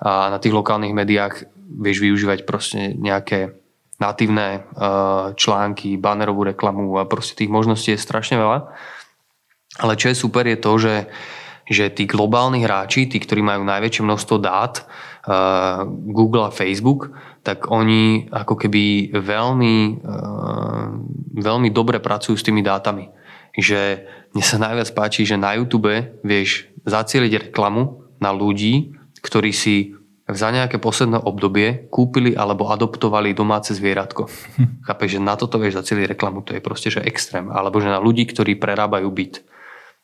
A 0.04 0.28
na 0.28 0.38
tých 0.44 0.52
lokálnych 0.52 0.92
médiách 0.92 1.48
vieš 1.80 2.04
využívať 2.04 2.44
proste 2.44 2.92
nejaké 2.98 3.56
natívne 4.02 4.66
uh, 4.74 5.38
články, 5.38 5.94
bannerovú 6.02 6.42
reklamu 6.50 6.98
a 6.98 7.06
proste 7.06 7.38
tých 7.38 7.54
možností 7.54 7.94
je 7.94 8.02
strašne 8.02 8.42
veľa. 8.42 8.74
Ale 9.78 9.94
čo 9.94 10.10
je 10.10 10.18
super 10.18 10.50
je 10.50 10.58
to, 10.58 10.72
že, 10.82 10.96
že 11.70 11.94
tí 11.94 12.10
globálni 12.10 12.66
hráči, 12.66 13.06
tí, 13.06 13.22
ktorí 13.22 13.46
majú 13.46 13.62
najväčšie 13.62 14.02
množstvo 14.02 14.36
dát, 14.42 14.82
uh, 15.30 15.86
Google 15.86 16.50
a 16.50 16.52
Facebook, 16.52 17.14
tak 17.42 17.74
oni 17.74 18.30
ako 18.30 18.54
keby 18.54 19.14
veľmi, 19.18 19.76
uh, 20.06 20.88
veľmi 21.34 21.70
dobre 21.74 21.98
pracujú 21.98 22.38
s 22.38 22.46
tými 22.46 22.62
dátami. 22.62 23.10
Že 23.58 24.06
mne 24.38 24.46
sa 24.46 24.58
najviac 24.62 24.90
páči, 24.94 25.26
že 25.26 25.42
na 25.42 25.58
YouTube 25.58 25.92
vieš 26.22 26.70
zacieliť 26.86 27.50
reklamu 27.50 28.06
na 28.22 28.30
ľudí, 28.30 28.94
ktorí 29.26 29.52
si 29.52 29.98
za 30.32 30.48
nejaké 30.54 30.80
posledné 30.80 31.20
obdobie 31.20 31.92
kúpili 31.92 32.38
alebo 32.38 32.72
adoptovali 32.72 33.36
domáce 33.36 33.76
zvieratko. 33.76 34.30
Hm. 34.30 34.68
Chápeš, 34.88 35.18
že 35.18 35.20
na 35.20 35.36
toto 35.36 35.58
vieš 35.60 35.82
za 35.82 35.94
celý 35.94 36.08
reklamu, 36.08 36.46
to 36.46 36.56
je 36.56 36.62
proste 36.64 36.94
že 36.94 37.04
extrém. 37.04 37.50
Alebo 37.50 37.82
že 37.82 37.92
na 37.92 38.00
ľudí, 38.00 38.30
ktorí 38.30 38.56
prerábajú 38.56 39.10
byt. 39.12 39.44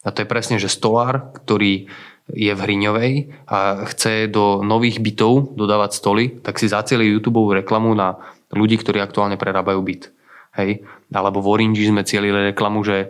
A 0.05 0.13
to 0.13 0.23
je 0.23 0.27
presne, 0.29 0.55
že 0.61 0.71
stolár, 0.71 1.35
ktorý 1.43 1.89
je 2.27 2.51
v 2.51 2.59
Hriňovej 2.59 3.11
a 3.47 3.87
chce 3.87 4.27
do 4.27 4.59
nových 4.59 4.99
bytov 4.99 5.55
dodávať 5.55 5.91
stoly, 5.95 6.25
tak 6.43 6.59
si 6.59 6.67
zacieli 6.67 7.07
YouTube 7.07 7.55
reklamu 7.55 7.95
na 7.95 8.19
ľudí, 8.51 8.75
ktorí 8.75 8.99
aktuálne 8.99 9.39
prerábajú 9.39 9.79
byt. 9.79 10.11
Hej? 10.59 10.83
Alebo 11.11 11.39
v 11.39 11.47
Orange 11.47 11.87
sme 11.87 12.03
cielili 12.03 12.51
reklamu, 12.51 12.83
že, 12.83 13.07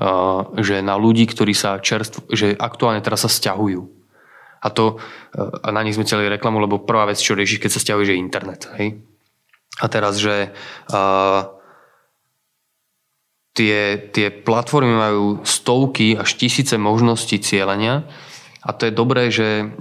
uh, 0.00 0.52
že 0.60 0.84
na 0.84 1.00
ľudí, 1.00 1.24
ktorí 1.24 1.56
sa 1.56 1.80
čerstvo, 1.80 2.28
že 2.28 2.52
aktuálne 2.52 3.00
teraz 3.00 3.24
sa 3.24 3.30
stiahujú 3.32 3.88
A 4.60 4.68
to 4.68 5.00
a 5.32 5.68
na 5.72 5.80
nich 5.80 5.96
sme 5.96 6.04
celý 6.04 6.28
reklamu, 6.28 6.60
lebo 6.60 6.84
prvá 6.84 7.08
vec, 7.08 7.16
čo 7.16 7.32
riešiš, 7.32 7.56
keď 7.56 7.70
sa 7.72 7.80
stiahuješ, 7.80 8.12
je 8.12 8.20
internet. 8.20 8.68
Hej? 8.76 9.00
A 9.80 9.88
teraz, 9.88 10.20
že 10.20 10.52
uh, 10.92 11.40
tie, 13.56 13.96
tie 14.12 14.28
platformy 14.28 14.92
majú 14.92 15.40
stovky 15.40 16.20
až 16.20 16.36
tisíce 16.36 16.76
možností 16.76 17.40
cieľenia 17.40 18.04
a 18.62 18.70
to 18.72 18.86
je 18.86 18.92
dobré, 18.94 19.28
že 19.28 19.74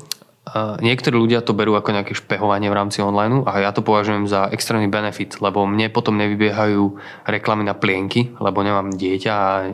niektorí 0.82 1.16
ľudia 1.16 1.46
to 1.46 1.54
berú 1.54 1.78
ako 1.78 1.94
nejaké 1.94 2.18
špehovanie 2.18 2.68
v 2.68 2.76
rámci 2.76 3.00
online 3.00 3.46
a 3.46 3.62
ja 3.62 3.72
to 3.72 3.86
považujem 3.86 4.26
za 4.26 4.50
extrémny 4.50 4.90
benefit, 4.90 5.38
lebo 5.38 5.70
mne 5.70 5.94
potom 5.94 6.18
nevybiehajú 6.18 6.98
reklamy 7.30 7.64
na 7.64 7.78
plienky, 7.78 8.34
lebo 8.42 8.66
nemám 8.66 8.90
dieťa 8.90 9.32
a 9.32 9.50
e, 9.64 9.68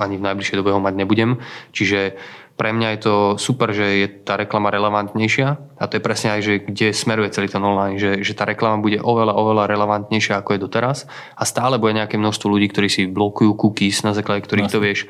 ani 0.00 0.14
v 0.16 0.24
najbližšej 0.24 0.56
dobe 0.56 0.72
ho 0.72 0.80
mať 0.80 0.94
nebudem. 0.98 1.36
Čiže 1.76 2.16
pre 2.56 2.72
mňa 2.72 2.88
je 2.96 3.00
to 3.04 3.14
super, 3.36 3.76
že 3.76 3.86
je 4.02 4.06
tá 4.24 4.40
reklama 4.40 4.72
relevantnejšia 4.72 5.48
a 5.76 5.84
to 5.84 6.00
je 6.00 6.06
presne 6.06 6.38
aj, 6.38 6.40
že 6.40 6.54
kde 6.64 6.96
smeruje 6.96 7.28
celý 7.30 7.52
ten 7.52 7.60
online, 7.60 8.00
že, 8.00 8.24
že 8.24 8.32
tá 8.32 8.48
reklama 8.48 8.80
bude 8.80 8.98
oveľa, 9.04 9.36
oveľa 9.36 9.64
relevantnejšia 9.68 10.40
ako 10.40 10.56
je 10.56 10.64
doteraz 10.64 10.98
a 11.36 11.42
stále 11.44 11.76
bude 11.76 11.92
nejaké 11.92 12.16
množstvo 12.16 12.48
ľudí, 12.48 12.72
ktorí 12.72 12.88
si 12.88 13.02
blokujú 13.04 13.52
cookies, 13.52 14.00
na 14.00 14.16
základe 14.16 14.48
ktorých 14.48 14.72
to 14.72 14.80
vieš 14.80 15.04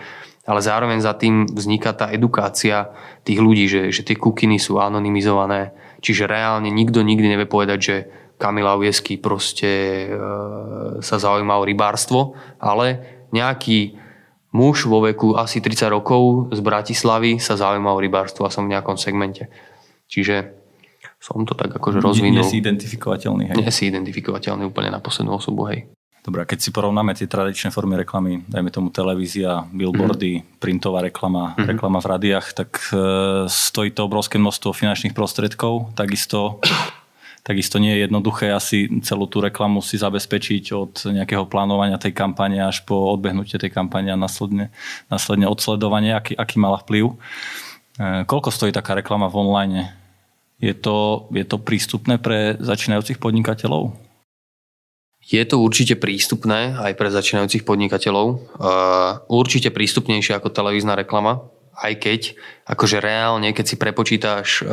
ale 0.45 0.61
zároveň 0.61 1.01
za 1.01 1.17
tým 1.17 1.49
vzniká 1.49 1.97
tá 1.97 2.13
edukácia 2.13 2.93
tých 3.25 3.41
ľudí, 3.41 3.65
že, 3.65 3.89
že 3.89 4.05
tie 4.05 4.17
kukiny 4.17 4.61
sú 4.61 4.77
anonymizované, 4.77 5.73
čiže 6.05 6.29
reálne 6.29 6.69
nikto 6.69 7.01
nikdy 7.01 7.33
nevie 7.33 7.49
povedať, 7.49 7.79
že 7.81 7.97
Kamila 8.37 8.77
Ujesky 8.77 9.17
proste 9.17 9.71
e, 10.05 10.07
sa 11.01 11.17
zaujíma 11.17 11.55
o 11.57 11.65
rybárstvo, 11.65 12.37
ale 12.61 13.01
nejaký 13.33 13.97
muž 14.53 14.85
vo 14.87 15.01
veku 15.01 15.35
asi 15.35 15.65
30 15.65 15.89
rokov 15.91 16.53
z 16.53 16.61
Bratislavy 16.61 17.41
sa 17.41 17.57
zaujíma 17.57 17.91
o 17.91 18.03
rybárstvo 18.03 18.45
a 18.45 18.53
som 18.53 18.69
v 18.69 18.77
nejakom 18.77 19.01
segmente. 19.01 19.49
Čiže 20.07 20.61
som 21.19 21.41
to 21.49 21.57
tak 21.57 21.73
akože 21.73 22.05
rozvinul. 22.05 22.45
Nie 22.45 22.47
si 22.47 22.61
identifikovateľný, 22.61 23.45
hej? 23.51 23.57
Nie 23.57 23.73
si 23.73 23.89
identifikovateľný 23.89 24.69
úplne 24.69 24.93
na 24.93 25.01
poslednú 25.01 25.41
osobu, 25.41 25.73
hej. 25.73 25.89
Dobre, 26.25 26.49
keď 26.49 26.57
si 26.57 26.73
porovnáme 26.73 27.13
tie 27.13 27.29
tradičné 27.29 27.69
formy 27.69 28.01
reklamy, 28.01 28.49
dajme 28.49 28.73
tomu 28.73 28.89
televízia, 28.89 29.69
billboardy, 29.69 30.41
mm. 30.41 30.45
printová 30.57 31.05
reklama, 31.05 31.53
mm. 31.53 31.69
reklama 31.77 32.01
v 32.01 32.11
radiách, 32.17 32.47
tak 32.57 32.81
e, 32.81 32.97
stojí 33.45 33.93
to 33.93 34.09
obrovské 34.09 34.41
množstvo 34.41 34.73
finančných 34.73 35.13
prostriedkov. 35.13 35.93
Takisto, 35.93 36.65
takisto 37.45 37.77
nie 37.77 37.93
je 37.93 38.09
jednoduché 38.09 38.57
asi 38.57 38.89
celú 39.05 39.29
tú 39.29 39.45
reklamu 39.45 39.85
si 39.85 40.01
zabezpečiť 40.01 40.65
od 40.73 41.13
nejakého 41.13 41.45
plánovania 41.45 42.01
tej 42.01 42.17
kampane 42.17 42.57
až 42.57 42.81
po 42.89 43.13
odbehnutie 43.13 43.61
tej 43.61 43.69
kampane 43.69 44.09
a 44.09 44.17
následne, 44.17 44.73
následne 45.13 45.45
odsledovanie, 45.45 46.17
aký, 46.17 46.33
aký 46.41 46.57
mala 46.57 46.81
vplyv. 46.81 47.13
E, 48.01 48.25
koľko 48.25 48.49
stojí 48.49 48.73
taká 48.73 48.97
reklama 48.97 49.29
v 49.29 49.45
online? 49.45 49.93
Je 50.57 50.73
to, 50.73 51.29
je 51.37 51.45
to 51.45 51.61
prístupné 51.61 52.17
pre 52.17 52.57
začínajúcich 52.57 53.21
podnikateľov? 53.21 54.14
Je 55.25 55.41
to 55.49 55.57
určite 55.61 55.97
prístupné 55.97 56.77
aj 56.77 56.93
pre 57.01 57.09
začínajúcich 57.09 57.65
podnikateľov. 57.65 58.27
Určite 59.29 59.73
prístupnejšie 59.73 60.37
ako 60.37 60.53
televízna 60.53 60.93
reklama, 60.93 61.49
aj 61.81 61.93
keď 61.99 62.21
akože 62.71 63.03
reálne, 63.03 63.51
keď 63.51 63.67
si 63.67 63.77
prepočítaš 63.77 64.63
e, 64.63 64.65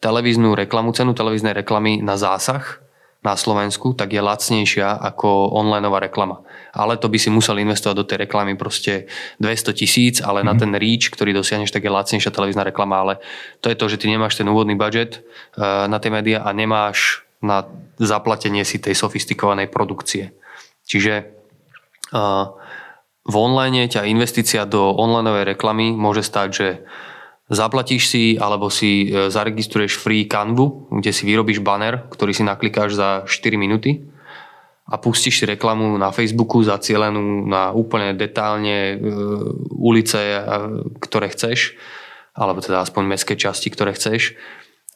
televíznu 0.00 0.56
reklamu, 0.56 0.96
cenu 0.96 1.12
televíznej 1.12 1.52
reklamy 1.52 2.00
na 2.00 2.16
zásah 2.16 2.80
na 3.22 3.38
Slovensku, 3.38 3.94
tak 3.94 4.10
je 4.10 4.18
lacnejšia 4.18 4.98
ako 4.98 5.54
onlineová 5.54 6.02
reklama. 6.02 6.42
Ale 6.74 6.98
to 6.98 7.06
by 7.06 7.22
si 7.22 7.30
musel 7.30 7.54
investovať 7.60 7.96
do 7.96 8.08
tej 8.08 8.18
reklamy 8.26 8.58
proste 8.58 9.06
200 9.38 9.78
tisíc, 9.78 10.16
ale 10.18 10.42
mm. 10.42 10.46
na 10.46 10.54
mhm. 10.56 10.60
ten 10.60 10.72
reach, 10.74 11.06
ktorý 11.12 11.30
dosiahneš, 11.36 11.70
tak 11.70 11.84
je 11.86 11.92
lacnejšia 11.92 12.34
televízna 12.34 12.66
reklama. 12.66 12.98
Ale 12.98 13.14
to 13.62 13.70
je 13.70 13.78
to, 13.78 13.86
že 13.86 14.00
ty 14.02 14.10
nemáš 14.10 14.40
ten 14.40 14.48
úvodný 14.48 14.74
budget 14.74 15.20
e, 15.54 15.60
na 15.62 16.00
tie 16.02 16.10
médiá 16.10 16.42
a 16.42 16.50
nemáš 16.50 17.28
na 17.42 17.66
zaplatenie 17.98 18.64
si 18.64 18.78
tej 18.78 18.94
sofistikovanej 18.94 19.68
produkcie. 19.68 20.32
Čiže 20.86 21.42
v 23.22 23.34
online 23.38 23.86
ťa 23.86 24.08
investícia 24.10 24.66
do 24.66 24.90
onlineovej 24.98 25.54
reklamy 25.54 25.94
môže 25.94 26.26
stať, 26.26 26.48
že 26.50 26.68
zaplatíš 27.52 28.08
si 28.10 28.24
alebo 28.34 28.72
si 28.72 29.06
e, 29.06 29.28
zaregistruješ 29.28 30.00
free 30.00 30.26
Canvu, 30.26 30.88
kde 30.90 31.12
si 31.12 31.28
vyrobíš 31.28 31.60
banner, 31.60 32.08
ktorý 32.08 32.32
si 32.32 32.42
naklikáš 32.42 32.96
za 32.96 33.08
4 33.28 33.60
minúty 33.60 34.08
a 34.88 34.98
pustíš 34.98 35.38
si 35.38 35.44
reklamu 35.46 35.94
na 36.00 36.10
Facebooku 36.10 36.64
zacielenú 36.64 37.46
na 37.46 37.70
úplne 37.70 38.16
detálne 38.16 38.96
e, 38.96 39.06
ulice, 39.78 40.42
ktoré 40.98 41.30
chceš, 41.30 41.78
alebo 42.34 42.64
teda 42.64 42.82
aspoň 42.82 43.06
mestské 43.06 43.36
časti, 43.36 43.70
ktoré 43.70 43.94
chceš 43.94 44.34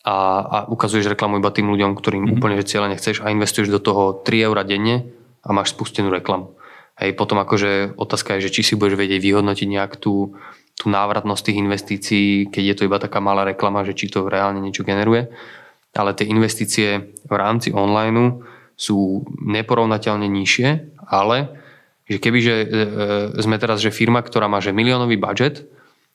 a, 0.06 0.16
a 0.46 0.56
ukazuješ 0.70 1.10
reklamu 1.10 1.42
iba 1.42 1.50
tým 1.50 1.66
ľuďom, 1.66 1.98
ktorým 1.98 2.22
mm-hmm. 2.22 2.34
úplne 2.38 2.54
že 2.62 2.70
cieľa 2.70 2.94
nechceš 2.94 3.26
a 3.26 3.34
investuješ 3.34 3.74
do 3.74 3.82
toho 3.82 4.22
3 4.22 4.46
eur 4.46 4.56
denne 4.62 5.10
a 5.42 5.50
máš 5.50 5.74
spustenú 5.74 6.14
reklamu. 6.14 6.54
Hej, 6.96 7.18
potom 7.18 7.42
akože 7.42 7.98
otázka 7.98 8.38
je, 8.38 8.48
že 8.48 8.54
či 8.54 8.62
si 8.62 8.78
budeš 8.78 8.96
vedieť 8.96 9.20
vyhodnotiť 9.20 9.68
nejak 9.68 9.98
tú, 9.98 10.38
tú 10.78 10.86
návratnosť 10.88 11.42
tých 11.50 11.58
investícií, 11.60 12.28
keď 12.48 12.62
je 12.62 12.74
to 12.78 12.86
iba 12.88 13.02
taká 13.02 13.18
malá 13.20 13.44
reklama, 13.44 13.84
že 13.84 13.98
či 13.98 14.08
to 14.08 14.30
reálne 14.30 14.62
niečo 14.62 14.86
generuje. 14.86 15.28
Ale 15.92 16.16
tie 16.16 16.30
investície 16.30 17.12
v 17.26 17.34
rámci 17.34 17.74
online 17.74 18.40
sú 18.78 19.28
neporovnateľne 19.44 20.24
nižšie, 20.24 20.68
ale 21.08 21.52
že 22.06 22.22
keby 22.22 22.38
že 22.38 22.54
e, 22.54 22.64
e, 22.64 22.88
sme 23.42 23.58
teraz 23.58 23.82
že 23.82 23.90
firma, 23.90 24.22
ktorá 24.22 24.46
má 24.46 24.62
že 24.62 24.70
miliónový 24.70 25.18
budget, 25.18 25.66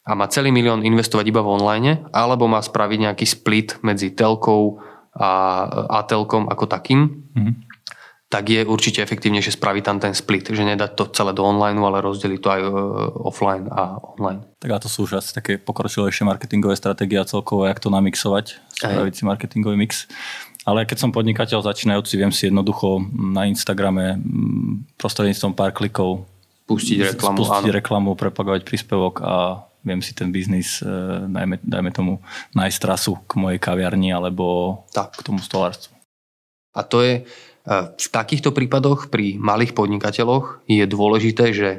a 0.01 0.17
má 0.17 0.25
celý 0.33 0.49
milión 0.49 0.81
investovať 0.81 1.25
iba 1.29 1.45
v 1.45 1.51
online, 1.61 2.09
alebo 2.09 2.49
má 2.49 2.57
spraviť 2.57 2.99
nejaký 3.09 3.25
split 3.25 3.77
medzi 3.85 4.17
telkou 4.17 4.81
a, 5.13 5.31
a 5.91 5.99
telkom 6.07 6.49
ako 6.49 6.65
takým, 6.65 7.21
mm-hmm. 7.37 7.53
tak 8.33 8.49
je 8.49 8.65
určite 8.65 9.05
efektívnejšie 9.05 9.61
spraviť 9.61 9.83
tam 9.85 9.97
ten 10.01 10.17
split, 10.17 10.49
že 10.49 10.65
nedať 10.65 10.97
to 10.97 11.03
celé 11.13 11.37
do 11.37 11.45
online, 11.45 11.77
ale 11.77 12.01
rozdeliť 12.01 12.39
to 12.41 12.49
aj 12.49 12.61
uh, 12.65 12.71
offline 13.29 13.69
a 13.69 14.01
online. 14.17 14.41
Tak 14.57 14.71
a 14.73 14.81
to 14.81 14.89
sú 14.89 15.05
už 15.05 15.21
asi 15.21 15.37
také 15.37 15.61
pokročilejšie 15.61 16.25
marketingové 16.25 16.73
stratégie 16.73 17.21
a 17.21 17.27
celkovo, 17.27 17.69
jak 17.69 17.77
to 17.77 17.93
namixovať, 17.93 18.57
spraviť 18.81 19.13
si 19.13 19.23
marketingový 19.27 19.77
mix. 19.77 20.09
Ale 20.65 20.85
keď 20.85 20.97
som 20.97 21.13
podnikateľ 21.13 21.65
začínajúci, 21.65 22.21
viem 22.21 22.33
si 22.33 22.49
jednoducho 22.49 23.01
na 23.13 23.49
Instagrame 23.49 24.21
prostredníctvom 24.97 25.57
pár 25.57 25.73
klikov 25.73 26.25
pustiť 26.69 27.17
reklamu, 27.17 27.37
spustiť 27.41 27.69
áno. 27.69 27.77
reklamu, 27.81 28.09
propagovať 28.13 28.61
príspevok 28.63 29.25
a 29.25 29.65
viem 29.81 30.01
si 30.01 30.13
ten 30.13 30.29
biznis, 30.29 30.81
dajme, 31.27 31.61
dajme 31.61 31.91
tomu, 31.93 32.21
nájsť 32.53 32.77
trasu 32.81 33.17
k 33.25 33.31
mojej 33.37 33.59
kaviarni 33.61 34.13
alebo 34.13 34.81
tak. 34.93 35.17
k 35.17 35.25
tomu 35.25 35.41
stolárstvu. 35.41 35.93
A 36.71 36.81
to 36.87 37.03
je, 37.03 37.13
e, 37.19 37.21
v 37.91 38.07
takýchto 38.13 38.55
prípadoch 38.55 39.11
pri 39.11 39.35
malých 39.35 39.75
podnikateľoch 39.75 40.63
je 40.69 40.85
dôležité, 40.87 41.51
že 41.51 41.69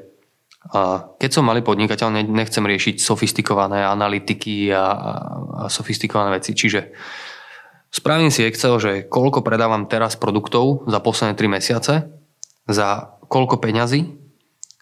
keď 1.18 1.30
som 1.34 1.42
malý 1.42 1.58
podnikateľ, 1.66 2.22
nechcem 2.22 2.62
riešiť 2.62 3.02
sofistikované 3.02 3.82
analytiky 3.82 4.70
a, 4.70 4.86
a 4.86 4.86
sofistikované 5.66 6.38
veci. 6.38 6.54
Čiže 6.54 6.94
spravím 7.90 8.30
si 8.30 8.46
Excel, 8.46 8.78
že 8.78 8.92
koľko 9.10 9.42
predávam 9.42 9.90
teraz 9.90 10.14
produktov 10.14 10.86
za 10.86 11.02
posledné 11.02 11.34
3 11.34 11.56
mesiace, 11.58 11.94
za 12.70 13.18
koľko 13.26 13.58
peňazí 13.58 14.21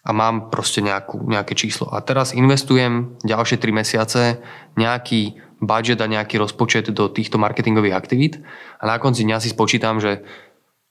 a 0.01 0.11
mám 0.17 0.49
proste 0.49 0.81
nejakú, 0.81 1.21
nejaké 1.29 1.53
číslo. 1.53 1.93
A 1.93 2.01
teraz 2.01 2.33
investujem 2.33 3.21
ďalšie 3.21 3.61
3 3.61 3.81
mesiace 3.81 4.23
nejaký 4.81 5.37
budget 5.61 6.01
a 6.01 6.09
nejaký 6.09 6.41
rozpočet 6.41 6.89
do 6.89 7.13
týchto 7.13 7.37
marketingových 7.37 7.93
aktivít 7.93 8.35
a 8.81 8.89
na 8.89 8.97
konci 8.97 9.29
dňa 9.29 9.45
si 9.45 9.53
spočítam, 9.53 10.01
že 10.01 10.25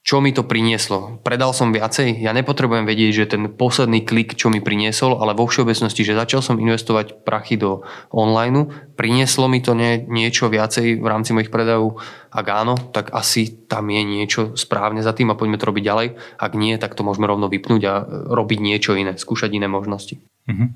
čo 0.00 0.24
mi 0.24 0.32
to 0.32 0.48
prinieslo. 0.48 1.20
Predal 1.20 1.52
som 1.52 1.76
viacej, 1.76 2.24
ja 2.24 2.32
nepotrebujem 2.32 2.88
vedieť, 2.88 3.10
že 3.12 3.36
ten 3.36 3.52
posledný 3.52 4.00
klik, 4.00 4.32
čo 4.32 4.48
mi 4.48 4.64
priniesol, 4.64 5.20
ale 5.20 5.36
vo 5.36 5.44
všeobecnosti, 5.44 6.08
že 6.08 6.16
začal 6.16 6.40
som 6.40 6.56
investovať 6.56 7.20
prachy 7.20 7.60
do 7.60 7.84
online, 8.08 8.72
prinieslo 8.96 9.44
mi 9.44 9.60
to 9.60 9.76
nie, 9.76 10.00
niečo 10.08 10.48
viacej 10.48 11.04
v 11.04 11.06
rámci 11.06 11.36
mojich 11.36 11.52
predajov. 11.52 12.00
Ak 12.32 12.48
áno, 12.48 12.80
tak 12.80 13.12
asi 13.12 13.68
tam 13.68 13.92
je 13.92 14.00
niečo 14.00 14.56
správne 14.56 15.04
za 15.04 15.12
tým 15.12 15.28
a 15.32 15.36
poďme 15.36 15.60
to 15.60 15.68
robiť 15.68 15.84
ďalej. 15.84 16.08
Ak 16.40 16.56
nie, 16.56 16.80
tak 16.80 16.96
to 16.96 17.04
môžeme 17.04 17.28
rovno 17.28 17.52
vypnúť 17.52 17.82
a 17.84 18.00
robiť 18.08 18.58
niečo 18.64 18.96
iné, 18.96 19.20
skúšať 19.20 19.52
iné 19.52 19.68
možnosti. 19.68 20.16
Mm-hmm. 20.48 20.68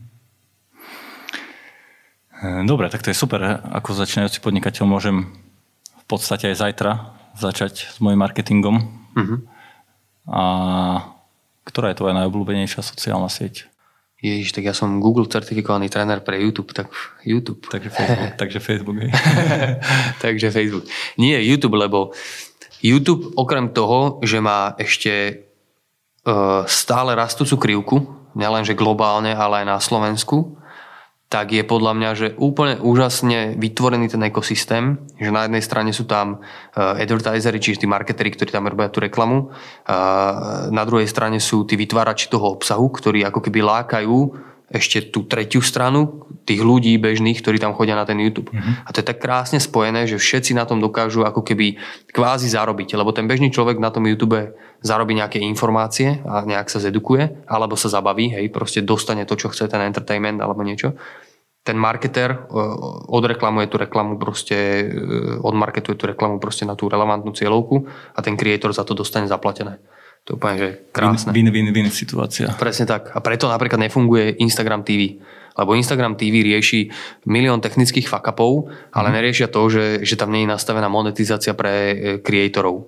Dobre, 2.68 2.92
tak 2.92 3.00
to 3.00 3.08
je 3.08 3.16
super. 3.16 3.40
Ako 3.72 3.96
začínajúci 3.96 4.44
podnikateľ 4.44 4.84
môžem 4.84 5.32
v 5.96 6.04
podstate 6.04 6.52
aj 6.52 6.60
zajtra 6.60 6.92
začať 7.40 7.88
s 7.88 7.96
mojim 8.04 8.20
marketingom 8.20 9.03
Uh-huh. 9.14 9.38
A 10.28 10.42
ktorá 11.64 11.90
je 11.90 11.98
tvoja 11.98 12.14
najobľúbenejšia 12.18 12.84
sociálna 12.84 13.30
sieť? 13.32 13.70
Ježiš, 14.24 14.56
tak 14.56 14.64
ja 14.64 14.72
som 14.72 15.04
Google 15.04 15.28
certifikovaný 15.28 15.92
tréner 15.92 16.24
pre 16.24 16.40
YouTube, 16.40 16.72
tak 16.72 16.88
YouTube. 17.28 17.60
Takže 17.68 17.92
Facebook, 17.92 18.32
takže 18.40 18.58
Facebook 18.60 18.96
takže 20.24 20.48
Facebook. 20.48 20.88
Nie 21.20 21.44
YouTube, 21.44 21.76
lebo 21.76 22.16
YouTube 22.80 23.36
okrem 23.36 23.68
toho, 23.68 24.24
že 24.24 24.40
má 24.40 24.72
ešte 24.80 25.44
uh, 26.24 26.64
stále 26.64 27.12
rastúcu 27.12 27.56
krivku, 27.60 27.96
nielenže 28.32 28.72
globálne, 28.72 29.36
ale 29.36 29.64
aj 29.64 29.66
na 29.68 29.78
Slovensku, 29.80 30.56
tak 31.32 31.50
je 31.50 31.66
podľa 31.66 31.92
mňa, 31.98 32.10
že 32.14 32.28
úplne 32.38 32.78
úžasne 32.78 33.58
vytvorený 33.58 34.06
ten 34.06 34.22
ekosystém, 34.22 35.02
že 35.18 35.34
na 35.34 35.50
jednej 35.50 35.64
strane 35.66 35.90
sú 35.90 36.06
tam 36.06 36.38
uh, 36.38 36.94
advertisery, 36.94 37.58
čiže 37.58 37.82
tí 37.82 37.86
marketeri, 37.90 38.30
ktorí 38.30 38.54
tam 38.54 38.70
robia 38.70 38.86
tú 38.86 39.02
reklamu, 39.02 39.50
uh, 39.50 40.70
na 40.70 40.82
druhej 40.86 41.10
strane 41.10 41.42
sú 41.42 41.66
tí 41.66 41.74
vytvárači 41.74 42.30
toho 42.30 42.54
obsahu, 42.54 42.86
ktorí 42.86 43.26
ako 43.26 43.40
keby 43.50 43.66
lákajú 43.66 44.18
ešte 44.74 45.14
tú 45.14 45.24
tretiu 45.24 45.62
stranu 45.62 46.26
tých 46.44 46.60
ľudí 46.60 46.98
bežných, 46.98 47.40
ktorí 47.40 47.56
tam 47.62 47.72
chodia 47.72 47.96
na 47.96 48.04
ten 48.04 48.18
YouTube. 48.20 48.50
Mm-hmm. 48.50 48.84
A 48.84 48.88
to 48.90 49.00
je 49.00 49.08
tak 49.08 49.22
krásne 49.22 49.62
spojené, 49.62 50.04
že 50.04 50.20
všetci 50.20 50.52
na 50.52 50.66
tom 50.66 50.82
dokážu 50.82 51.24
ako 51.24 51.40
keby 51.46 51.78
kvázi 52.10 52.50
zarobiť, 52.52 52.98
lebo 52.98 53.14
ten 53.14 53.24
bežný 53.24 53.48
človek 53.48 53.80
na 53.80 53.94
tom 53.94 54.04
YouTube 54.04 54.52
zarobí 54.84 55.16
nejaké 55.16 55.40
informácie 55.40 56.20
a 56.28 56.44
nejak 56.44 56.68
sa 56.68 56.82
zedukuje, 56.82 57.48
alebo 57.48 57.78
sa 57.78 57.88
zabaví, 57.88 58.34
hej, 58.34 58.52
proste 58.52 58.84
dostane 58.84 59.24
to, 59.24 59.38
čo 59.38 59.48
chce, 59.48 59.70
ten 59.70 59.80
entertainment 59.80 60.42
alebo 60.44 60.60
niečo. 60.60 60.92
Ten 61.64 61.80
marketer 61.80 62.28
e, 62.28 62.38
odreklamuje 63.08 63.72
tú 63.72 63.80
reklamu 63.80 64.20
proste, 64.20 64.84
e, 64.84 65.40
odmarketuje 65.40 65.96
tú 65.96 66.04
reklamu 66.12 66.36
proste 66.36 66.68
na 66.68 66.76
tú 66.76 66.92
relevantnú 66.92 67.32
cieľovku 67.32 67.88
a 68.12 68.20
ten 68.20 68.36
creator 68.36 68.68
za 68.76 68.84
to 68.84 68.92
dostane 68.92 69.24
zaplatené. 69.24 69.80
To 70.24 70.32
je 70.32 70.34
úplne, 70.40 70.56
že 70.56 70.68
krásne. 70.88 71.36
Win, 71.36 71.52
win, 71.52 71.68
win 71.68 71.92
situácia. 71.92 72.48
Presne 72.56 72.88
tak. 72.88 73.12
A 73.12 73.20
preto 73.20 73.44
napríklad 73.44 73.76
nefunguje 73.76 74.40
Instagram 74.40 74.80
TV. 74.80 75.20
Lebo 75.54 75.76
Instagram 75.76 76.18
TV 76.18 76.42
rieši 76.42 76.90
milión 77.30 77.62
technických 77.62 78.10
fuck-upov, 78.10 78.72
ale 78.90 79.08
mm. 79.12 79.14
neriešia 79.14 79.48
to, 79.52 79.62
že, 79.70 80.02
že 80.02 80.18
tam 80.18 80.34
nie 80.34 80.42
je 80.42 80.50
nastavená 80.50 80.90
monetizácia 80.90 81.54
pre. 81.54 82.18
E, 82.18 82.24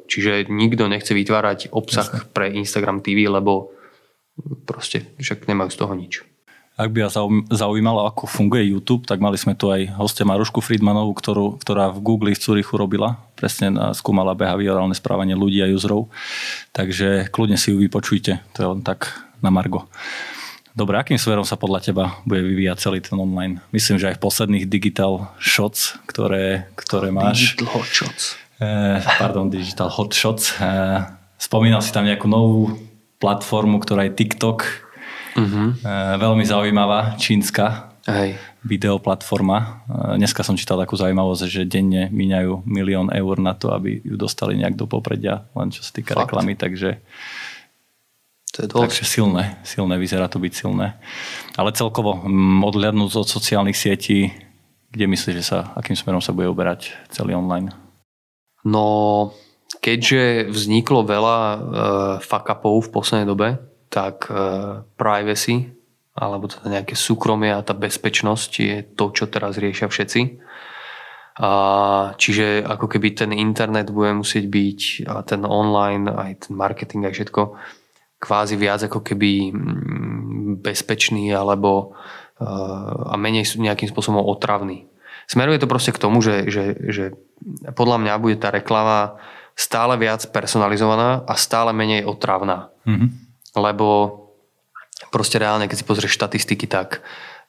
Čiže 0.09 0.51
nikto 0.51 0.91
nechce 0.91 1.15
vytvárať 1.15 1.71
obsah 1.71 2.09
Jasne. 2.11 2.27
pre 2.35 2.51
Instagram 2.57 3.05
TV, 3.05 3.31
lebo 3.31 3.71
proste 4.67 5.15
však 5.21 5.47
nemajú 5.47 5.71
z 5.71 5.79
toho 5.79 5.93
nič. 5.95 6.13
Ak 6.77 6.93
by 6.93 7.09
vás 7.09 7.17
zaujímalo, 7.57 8.05
ako 8.05 8.29
funguje 8.29 8.69
YouTube, 8.69 9.09
tak 9.09 9.17
mali 9.17 9.41
sme 9.41 9.57
tu 9.57 9.73
aj 9.73 9.97
hostia 9.97 10.29
Marušku 10.29 10.61
Friedmanovú, 10.61 11.17
ktorú, 11.17 11.57
ktorá 11.57 11.89
v 11.89 12.05
Google 12.05 12.37
v 12.37 12.37
Zurichu 12.37 12.77
robila. 12.77 13.17
Presne 13.33 13.97
skúmala 13.97 14.37
behaviorálne 14.37 14.93
správanie 14.93 15.33
ľudí 15.33 15.65
a 15.65 15.73
userov. 15.73 16.13
Takže 16.77 17.33
kľudne 17.33 17.57
si 17.57 17.73
ju 17.73 17.81
vypočujte. 17.81 18.45
To 18.53 18.59
je 18.61 18.69
len 18.77 18.85
tak 18.85 19.09
na 19.41 19.49
Margo. 19.49 19.89
Dobre, 20.77 21.01
akým 21.01 21.17
smerom 21.17 21.49
sa 21.49 21.57
podľa 21.57 21.81
teba 21.81 22.21
bude 22.29 22.45
vyvíjať 22.45 22.77
celý 22.77 23.01
ten 23.01 23.17
online? 23.17 23.65
Myslím, 23.73 23.97
že 23.97 24.13
aj 24.13 24.21
v 24.21 24.25
posledných 24.29 24.69
digital 24.69 25.33
shots, 25.41 25.97
ktoré, 26.05 26.69
ktoré 26.77 27.09
máš. 27.09 27.57
Digital 27.57 27.73
hot 27.73 27.89
shots. 27.89 28.25
Eh, 28.61 29.01
pardon, 29.17 29.49
digital 29.49 29.89
hot 29.89 30.13
shots. 30.13 30.53
Eh, 30.61 31.01
spomínal 31.41 31.81
si 31.81 31.89
tam 31.89 32.05
nejakú 32.05 32.29
novú 32.29 32.77
platformu, 33.17 33.81
ktorá 33.81 34.05
je 34.05 34.21
TikTok 34.21 34.86
Uh-huh. 35.37 35.77
Veľmi 36.17 36.45
zaujímavá 36.49 37.21
čínska 37.21 37.93
Hej. 38.09 38.39
videoplatforma. 38.63 39.59
E, 39.59 39.65
dneska 40.17 40.47
som 40.47 40.55
čítal 40.55 40.79
takú 40.79 40.95
zaujímavosť, 40.95 41.45
že 41.51 41.63
denne 41.69 42.09
míňajú 42.09 42.65
milión 42.65 43.11
eur 43.11 43.37
na 43.43 43.53
to, 43.53 43.75
aby 43.75 44.01
ju 44.01 44.17
dostali 44.17 44.57
nejak 44.57 44.79
do 44.79 44.87
popredia, 44.87 45.45
len 45.59 45.75
čo 45.75 45.83
sa 45.83 45.91
týka 45.93 46.15
Fakt. 46.15 46.31
reklamy, 46.31 46.55
takže 46.55 47.03
to 48.55 48.65
je 48.65 48.69
dosť. 48.71 48.83
Takže 48.89 49.05
silné, 49.05 49.45
silné, 49.67 49.95
vyzerá 50.01 50.31
to 50.33 50.41
byť 50.41 50.53
silné. 50.55 50.97
Ale 51.61 51.77
celkovo, 51.77 52.25
mm, 52.25 52.65
odhľadnúť 52.65 53.13
od 53.21 53.29
sociálnych 53.29 53.77
sietí, 53.77 54.33
kde 54.89 55.05
myslíš, 55.13 55.35
že 55.43 55.45
sa, 55.45 55.59
akým 55.77 55.99
smerom 55.99 56.25
sa 56.25 56.33
bude 56.33 56.49
uberať 56.49 56.95
celý 57.13 57.37
online? 57.37 57.75
No, 58.65 59.35
keďže 59.85 60.49
vzniklo 60.49 61.05
veľa 61.05 61.39
uh, 61.39 61.59
fuck-upov 62.25 62.89
v 62.89 62.93
poslednej 62.97 63.29
dobe, 63.29 63.61
tak 63.97 64.29
uh, 64.29 64.85
privacy 65.01 65.73
alebo 66.17 66.49
teda 66.49 66.81
nejaké 66.81 66.97
súkromie 66.97 67.53
a 67.53 67.65
tá 67.65 67.73
bezpečnosť 67.77 68.51
je 68.57 68.77
to, 68.97 69.13
čo 69.13 69.29
teraz 69.29 69.61
riešia 69.61 69.89
všetci. 69.89 70.21
A 71.37 71.51
čiže 72.17 72.65
ako 72.65 72.89
keby 72.89 73.13
ten 73.13 73.31
internet 73.37 73.93
bude 73.93 74.17
musieť 74.17 74.49
byť 74.49 74.81
a 75.05 75.21
ten 75.21 75.45
online, 75.45 76.09
aj 76.09 76.49
ten 76.49 76.57
marketing, 76.57 77.05
aj 77.05 77.21
všetko 77.21 77.43
kvázi 78.17 78.57
viac 78.57 78.81
ako 78.89 79.05
keby 79.05 79.53
mm, 79.53 80.65
bezpečný 80.65 81.37
alebo 81.37 81.93
uh, 82.41 83.13
a 83.13 83.15
menej 83.21 83.45
nejakým 83.61 83.93
spôsobom 83.93 84.25
otravný. 84.25 84.89
Smeruje 85.29 85.61
to 85.61 85.69
proste 85.69 85.93
k 85.93 86.01
tomu, 86.01 86.25
že, 86.25 86.49
že, 86.49 86.73
že 86.89 87.05
podľa 87.77 88.01
mňa 88.01 88.15
bude 88.17 88.41
tá 88.41 88.49
reklama 88.49 89.21
stále 89.53 90.01
viac 90.01 90.25
personalizovaná 90.33 91.29
a 91.29 91.37
stále 91.37 91.77
menej 91.77 92.09
otravná. 92.09 92.73
Mm-hmm 92.89 93.26
lebo 93.57 93.87
proste 95.11 95.41
reálne, 95.41 95.69
keď 95.69 95.77
si 95.81 95.89
pozrieš 95.89 96.17
štatistiky, 96.17 96.69
tak, 96.69 97.03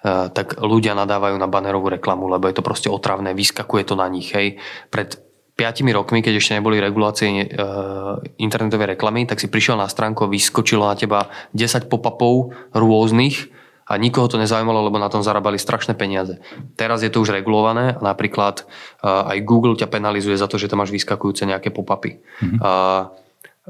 uh, 0.03 0.31
tak 0.31 0.57
ľudia 0.59 0.95
nadávajú 0.95 1.35
na 1.35 1.51
banerovú 1.51 1.91
reklamu, 1.91 2.31
lebo 2.31 2.47
je 2.47 2.55
to 2.55 2.65
proste 2.65 2.87
otravné, 2.87 3.35
vyskakuje 3.35 3.83
to 3.87 3.95
na 3.99 4.07
nich. 4.07 4.31
Hej. 4.31 4.59
Pred 4.91 5.27
5 5.57 5.89
rokmi, 5.89 6.21
keď 6.21 6.37
ešte 6.37 6.53
neboli 6.53 6.77
regulácie 6.77 7.49
uh, 7.49 8.21
internetovej 8.37 8.93
reklamy, 8.93 9.25
tak 9.25 9.41
si 9.41 9.49
prišiel 9.49 9.73
na 9.73 9.89
stránku 9.89 10.23
a 10.23 10.29
vyskočilo 10.29 10.85
na 10.85 10.93
teba 10.93 11.33
10 11.57 11.89
pop-upov 11.89 12.53
rôznych 12.77 13.49
a 13.87 13.97
nikoho 13.97 14.29
to 14.29 14.37
nezaujímalo, 14.37 14.85
lebo 14.85 15.01
na 15.01 15.09
tom 15.09 15.25
zarábali 15.25 15.57
strašné 15.57 15.97
peniaze. 15.97 16.37
Teraz 16.77 17.01
je 17.01 17.09
to 17.09 17.25
už 17.25 17.33
regulované 17.33 17.97
a 17.97 18.01
napríklad 18.05 18.69
uh, 19.01 19.33
aj 19.33 19.47
Google 19.47 19.73
ťa 19.73 19.89
penalizuje 19.89 20.37
za 20.37 20.45
to, 20.45 20.61
že 20.61 20.69
tam 20.69 20.85
máš 20.85 20.93
vyskakujúce 20.93 21.49
nejaké 21.49 21.73
pop-upy. 21.73 22.21
Mm-hmm. 22.21 22.59
Uh, 22.61 23.01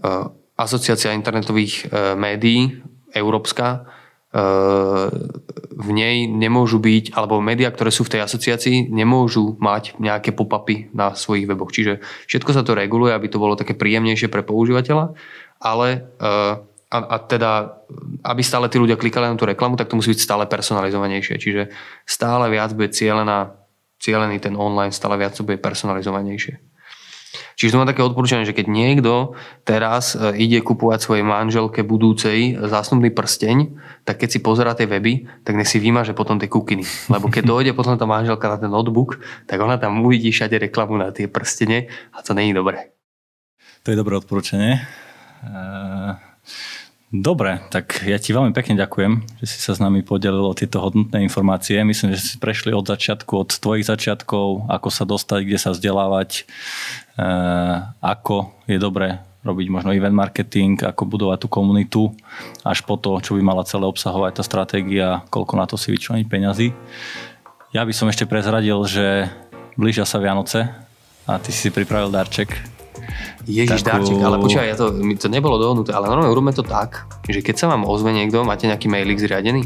uh, 0.03 0.27
asociácia 0.57 1.13
internetových 1.13 1.85
e, 1.85 2.17
médií, 2.17 2.81
európska, 3.13 3.85
e, 4.33 4.41
v 5.77 5.89
nej 5.93 6.25
nemôžu 6.25 6.81
byť, 6.81 7.13
alebo 7.13 7.37
médiá, 7.37 7.69
ktoré 7.69 7.93
sú 7.93 8.01
v 8.01 8.17
tej 8.17 8.21
asociácii, 8.25 8.89
nemôžu 8.89 9.55
mať 9.61 9.93
nejaké 10.01 10.33
pop-upy 10.33 10.89
na 10.97 11.13
svojich 11.13 11.45
weboch. 11.45 11.69
Čiže 11.69 12.01
všetko 12.25 12.51
sa 12.57 12.65
to 12.65 12.73
reguluje, 12.73 13.13
aby 13.13 13.29
to 13.29 13.37
bolo 13.37 13.53
také 13.53 13.77
príjemnejšie 13.77 14.33
pre 14.33 14.41
používateľa, 14.41 15.13
ale 15.61 15.87
e, 16.17 16.29
a, 16.87 16.97
a 17.03 17.15
teda, 17.19 17.83
aby 18.23 18.41
stále 18.41 18.71
tí 18.71 18.79
ľudia 18.79 18.95
klikali 18.95 19.27
na 19.27 19.35
tú 19.35 19.43
reklamu, 19.43 19.75
tak 19.75 19.91
to 19.91 19.99
musí 19.99 20.15
byť 20.15 20.23
stále 20.23 20.43
personalizovanejšie. 20.47 21.35
Čiže 21.35 21.63
stále 22.07 22.47
viac 22.47 22.71
bude 22.71 22.95
cieľená, 22.95 23.53
cielený 23.99 24.39
ten 24.39 24.55
online, 24.55 24.95
stále 24.95 25.19
viac 25.19 25.35
to 25.35 25.43
bude 25.43 25.59
personalizovanejšie. 25.59 26.57
Čiže 27.57 27.73
to 27.73 27.79
má 27.81 27.85
také 27.89 28.05
odporúčanie, 28.05 28.47
že 28.47 28.55
keď 28.55 28.69
niekto 28.69 29.35
teraz 29.67 30.15
e, 30.15 30.37
ide 30.39 30.63
kupovať 30.63 30.99
svojej 31.03 31.25
manželke 31.25 31.83
budúcej 31.83 32.55
zásnubný 32.57 33.11
prsteň, 33.11 33.77
tak 34.07 34.23
keď 34.23 34.29
si 34.29 34.39
pozerá 34.39 34.71
tie 34.77 34.87
weby, 34.87 35.27
tak 35.43 35.59
nech 35.59 35.67
si 35.67 35.81
vymaže 35.81 36.15
potom 36.15 36.39
tie 36.39 36.47
kukiny. 36.49 36.85
Lebo 37.13 37.27
keď 37.27 37.43
dojde 37.43 37.71
potom 37.75 37.99
tá 37.99 38.05
manželka 38.07 38.47
na 38.47 38.57
ten 38.57 38.71
notebook, 38.71 39.19
tak 39.49 39.59
ona 39.59 39.75
tam 39.75 40.05
uvidí 40.05 40.31
všade 40.31 40.57
reklamu 40.69 40.95
na 40.95 41.11
tie 41.11 41.27
prstene 41.27 41.91
a 42.15 42.23
to 42.23 42.31
není 42.31 42.55
dobré. 42.55 42.95
To 43.83 43.91
je 43.91 43.97
dobré 43.97 44.19
odporúčanie. 44.19 44.83
Dobre, 47.07 47.63
tak 47.71 48.03
ja 48.03 48.19
ti 48.19 48.35
veľmi 48.35 48.51
pekne 48.51 48.75
ďakujem, 48.75 49.39
že 49.39 49.47
si 49.47 49.63
sa 49.63 49.71
s 49.71 49.79
nami 49.79 50.03
podelil 50.03 50.43
o 50.43 50.51
tieto 50.51 50.83
hodnotné 50.83 51.23
informácie. 51.23 51.79
Myslím, 51.79 52.11
že 52.11 52.19
si 52.19 52.35
prešli 52.35 52.75
od 52.75 52.83
začiatku, 52.83 53.31
od 53.31 53.55
tvojich 53.55 53.87
začiatkov, 53.87 54.67
ako 54.67 54.89
sa 54.91 55.07
dostať, 55.07 55.47
kde 55.47 55.55
sa 55.55 55.71
vzdelávať, 55.71 56.43
eh, 57.15 57.75
ako 58.03 58.51
je 58.67 58.75
dobré 58.75 59.23
robiť 59.47 59.67
možno 59.71 59.95
event 59.95 60.19
marketing, 60.19 60.83
ako 60.83 61.07
budovať 61.07 61.37
tú 61.39 61.47
komunitu, 61.47 62.01
až 62.67 62.83
po 62.83 62.99
to, 62.99 63.23
čo 63.23 63.39
by 63.39 63.41
mala 63.41 63.63
celé 63.63 63.87
obsahovať 63.87 64.31
tá 64.35 64.43
stratégia, 64.43 65.23
koľko 65.31 65.53
na 65.55 65.63
to 65.63 65.79
si 65.79 65.95
vyčleniť 65.95 66.27
peňazí. 66.27 66.75
Ja 67.71 67.87
by 67.87 67.93
som 67.95 68.11
ešte 68.11 68.27
prezradil, 68.27 68.75
že 68.83 69.31
blížia 69.79 70.03
sa 70.03 70.19
Vianoce 70.19 70.67
a 71.23 71.39
ty 71.39 71.55
si 71.55 71.71
pripravil 71.71 72.11
darček 72.11 72.76
Ježiš, 73.47 73.79
takú... 73.79 74.03
dárček, 74.03 74.19
ale 74.19 74.37
počúvaj, 74.43 74.67
ja 74.67 74.75
to, 74.75 74.91
to 75.15 75.27
nebolo 75.31 75.55
dohodnuté, 75.55 75.95
ale 75.95 76.11
normálne 76.11 76.29
urobme 76.35 76.51
to 76.51 76.67
tak, 76.67 77.07
že 77.23 77.39
keď 77.39 77.55
sa 77.55 77.65
vám 77.71 77.87
ozve 77.87 78.11
niekto, 78.11 78.43
máte 78.43 78.67
nejaký 78.67 78.91
mailik 78.91 79.15
zriadený? 79.15 79.63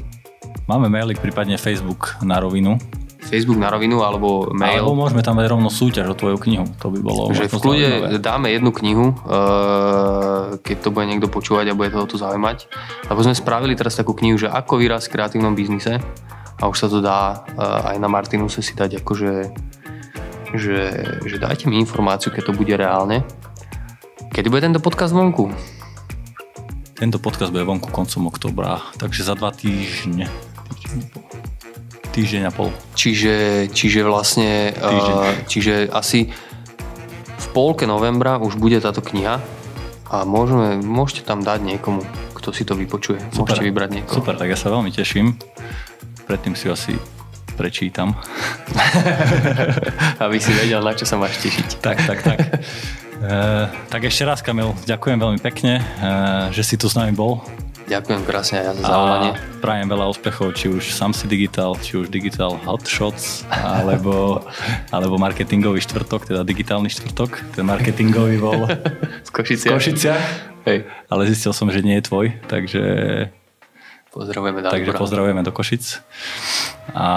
Máme 0.69 0.87
mailik, 0.87 1.17
prípadne 1.17 1.57
Facebook 1.57 2.21
na 2.21 2.37
rovinu. 2.37 2.77
Facebook 3.21 3.57
na 3.57 3.69
rovinu 3.69 4.01
alebo 4.01 4.49
mail. 4.53 4.81
Alebo 4.81 4.97
môžeme 4.97 5.21
tam 5.21 5.37
mať 5.37 5.53
rovno 5.53 5.69
súťaž 5.69 6.13
o 6.13 6.15
tvoju 6.17 6.37
knihu. 6.41 6.65
To 6.81 6.89
by 6.89 6.99
bolo 6.99 7.21
Že 7.31 7.47
v 7.47 7.57
kľude 7.61 7.89
dáme 8.17 8.49
jednu 8.49 8.73
knihu, 8.73 9.13
eh, 9.13 10.57
keď 10.61 10.77
to 10.83 10.89
bude 10.89 11.05
niekto 11.07 11.29
počúvať 11.29 11.71
a 11.71 11.77
bude 11.77 11.93
toho 11.93 12.09
tu 12.09 12.17
zaujímať. 12.17 12.67
Lebo 13.07 13.19
sme 13.21 13.37
spravili 13.37 13.73
teraz 13.77 13.97
takú 13.97 14.17
knihu, 14.17 14.35
že 14.41 14.49
ako 14.49 14.81
vyraz 14.81 15.07
v 15.07 15.17
kreatívnom 15.17 15.53
biznise 15.53 16.01
a 16.59 16.63
už 16.65 16.77
sa 16.77 16.87
to 16.89 16.99
dá 16.99 17.45
eh, 17.55 17.93
aj 17.93 17.97
na 18.01 18.09
Martinuse 18.09 18.59
si 18.65 18.73
dať 18.73 19.01
akože 19.01 19.31
že, 20.51 20.79
že 21.23 21.39
dajte 21.39 21.71
mi 21.71 21.79
informáciu, 21.79 22.27
keď 22.27 22.51
to 22.51 22.53
bude 22.57 22.75
reálne 22.75 23.23
Kedy 24.41 24.49
bude 24.49 24.65
tento 24.65 24.81
podcast 24.81 25.13
vonku? 25.13 25.53
Tento 26.97 27.21
podcast 27.21 27.53
bude 27.53 27.61
vonku 27.61 27.93
koncom 27.93 28.33
oktobra, 28.33 28.81
takže 28.97 29.21
za 29.21 29.37
dva 29.37 29.53
týždne. 29.53 30.25
Týždeň 32.09 32.49
a 32.49 32.51
pol. 32.51 32.73
Čiže, 32.97 33.69
čiže 33.69 34.01
vlastne, 34.01 34.73
uh, 34.81 35.29
čiže 35.45 35.93
asi 35.93 36.33
v 37.37 37.47
polke 37.53 37.85
novembra 37.85 38.41
už 38.41 38.57
bude 38.57 38.81
táto 38.81 39.05
kniha 39.05 39.37
a 40.09 40.25
môžeme, 40.25 40.81
môžete 40.81 41.21
tam 41.21 41.45
dať 41.45 41.61
niekomu, 41.61 42.01
kto 42.33 42.49
si 42.49 42.65
to 42.65 42.73
vypočuje. 42.73 43.21
Super, 43.21 43.45
môžete 43.45 43.61
vybrať 43.61 43.89
niekoho. 43.93 44.25
Super, 44.25 44.41
tak 44.41 44.49
ja 44.49 44.57
sa 44.57 44.73
veľmi 44.73 44.89
teším. 44.89 45.37
Predtým 46.25 46.57
si 46.57 46.65
asi 46.65 46.97
prečítam. 47.53 48.17
Aby 50.25 50.41
si 50.41 50.49
vedel, 50.49 50.81
na 50.81 50.97
čo 50.97 51.05
sa 51.05 51.21
máš 51.21 51.37
tešiť. 51.45 51.77
Tak, 51.77 51.97
tak, 52.09 52.19
tak. 52.25 52.37
E, 53.21 53.69
tak 53.93 54.01
ešte 54.01 54.25
raz, 54.25 54.41
Kamil, 54.41 54.73
ďakujem 54.89 55.21
veľmi 55.21 55.37
pekne, 55.37 55.77
e, 55.77 55.83
že 56.49 56.65
si 56.65 56.73
tu 56.73 56.89
s 56.89 56.97
nami 56.97 57.13
bol. 57.13 57.37
Ďakujem 57.85 58.21
krásne 58.25 58.65
aj 58.65 58.81
za 58.81 58.87
zavolanie. 58.87 59.31
Prajem 59.61 59.87
veľa 59.93 60.05
úspechov, 60.09 60.57
či 60.57 60.73
už 60.73 60.89
Samsi 60.89 61.29
Digital, 61.29 61.77
či 61.77 62.01
už 62.01 62.09
Digital 62.09 62.57
Hotshots, 62.65 63.45
alebo, 63.53 64.41
alebo 64.95 65.21
marketingový 65.21 65.85
štvrtok, 65.85 66.33
teda 66.33 66.41
digitálny 66.41 66.89
štvrtok. 66.89 67.53
Ten 67.53 67.69
marketingový 67.69 68.41
bol 68.41 68.65
v 69.27 69.29
Košiciach. 69.29 69.69
V 69.69 69.77
Košiciach. 69.77 70.23
Hej. 70.65 70.89
Ale 71.05 71.21
zistil 71.29 71.53
som, 71.53 71.69
že 71.69 71.85
nie 71.85 72.01
je 72.01 72.09
tvoj, 72.09 72.25
takže 72.49 72.81
Pozdravujeme 74.11 74.59
do 74.59 74.67
Takže 74.67 74.91
pozdravujeme 74.91 75.39
do 75.39 75.55
Košic. 75.55 76.03
A 76.91 77.07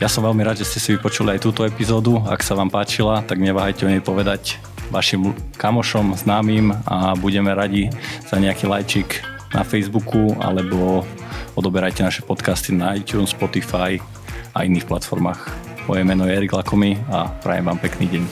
ja 0.00 0.08
som 0.08 0.24
veľmi 0.24 0.40
rád, 0.40 0.56
že 0.56 0.64
ste 0.64 0.80
si 0.80 0.96
vypočuli 0.96 1.36
aj 1.36 1.44
túto 1.44 1.68
epizódu. 1.68 2.24
Ak 2.24 2.40
sa 2.40 2.56
vám 2.56 2.72
páčila, 2.72 3.20
tak 3.20 3.36
neváhajte 3.36 3.84
o 3.84 3.92
nej 3.92 4.00
povedať 4.00 4.56
vašim 4.90 5.34
kamošom, 5.56 6.14
známym 6.14 6.74
a 6.86 7.16
budeme 7.18 7.54
radi 7.54 7.90
za 8.26 8.38
nejaký 8.38 8.70
lajčik 8.70 9.22
na 9.54 9.62
Facebooku 9.62 10.34
alebo 10.38 11.06
odoberajte 11.56 12.04
naše 12.04 12.22
podcasty 12.22 12.76
na 12.76 12.94
iTunes, 12.94 13.32
Spotify 13.32 13.98
a 14.52 14.64
iných 14.64 14.84
platformách. 14.84 15.52
Moje 15.86 16.02
meno 16.02 16.26
je 16.26 16.34
Erik 16.34 16.52
Lakomy 16.52 16.98
a 17.08 17.30
prajem 17.40 17.64
vám 17.66 17.78
pekný 17.78 18.06
deň. 18.10 18.24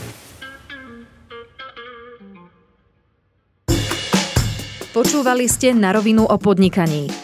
Počúvali 4.95 5.51
ste 5.51 5.75
na 5.75 5.90
rovinu 5.90 6.23
o 6.23 6.37
podnikaní. 6.38 7.24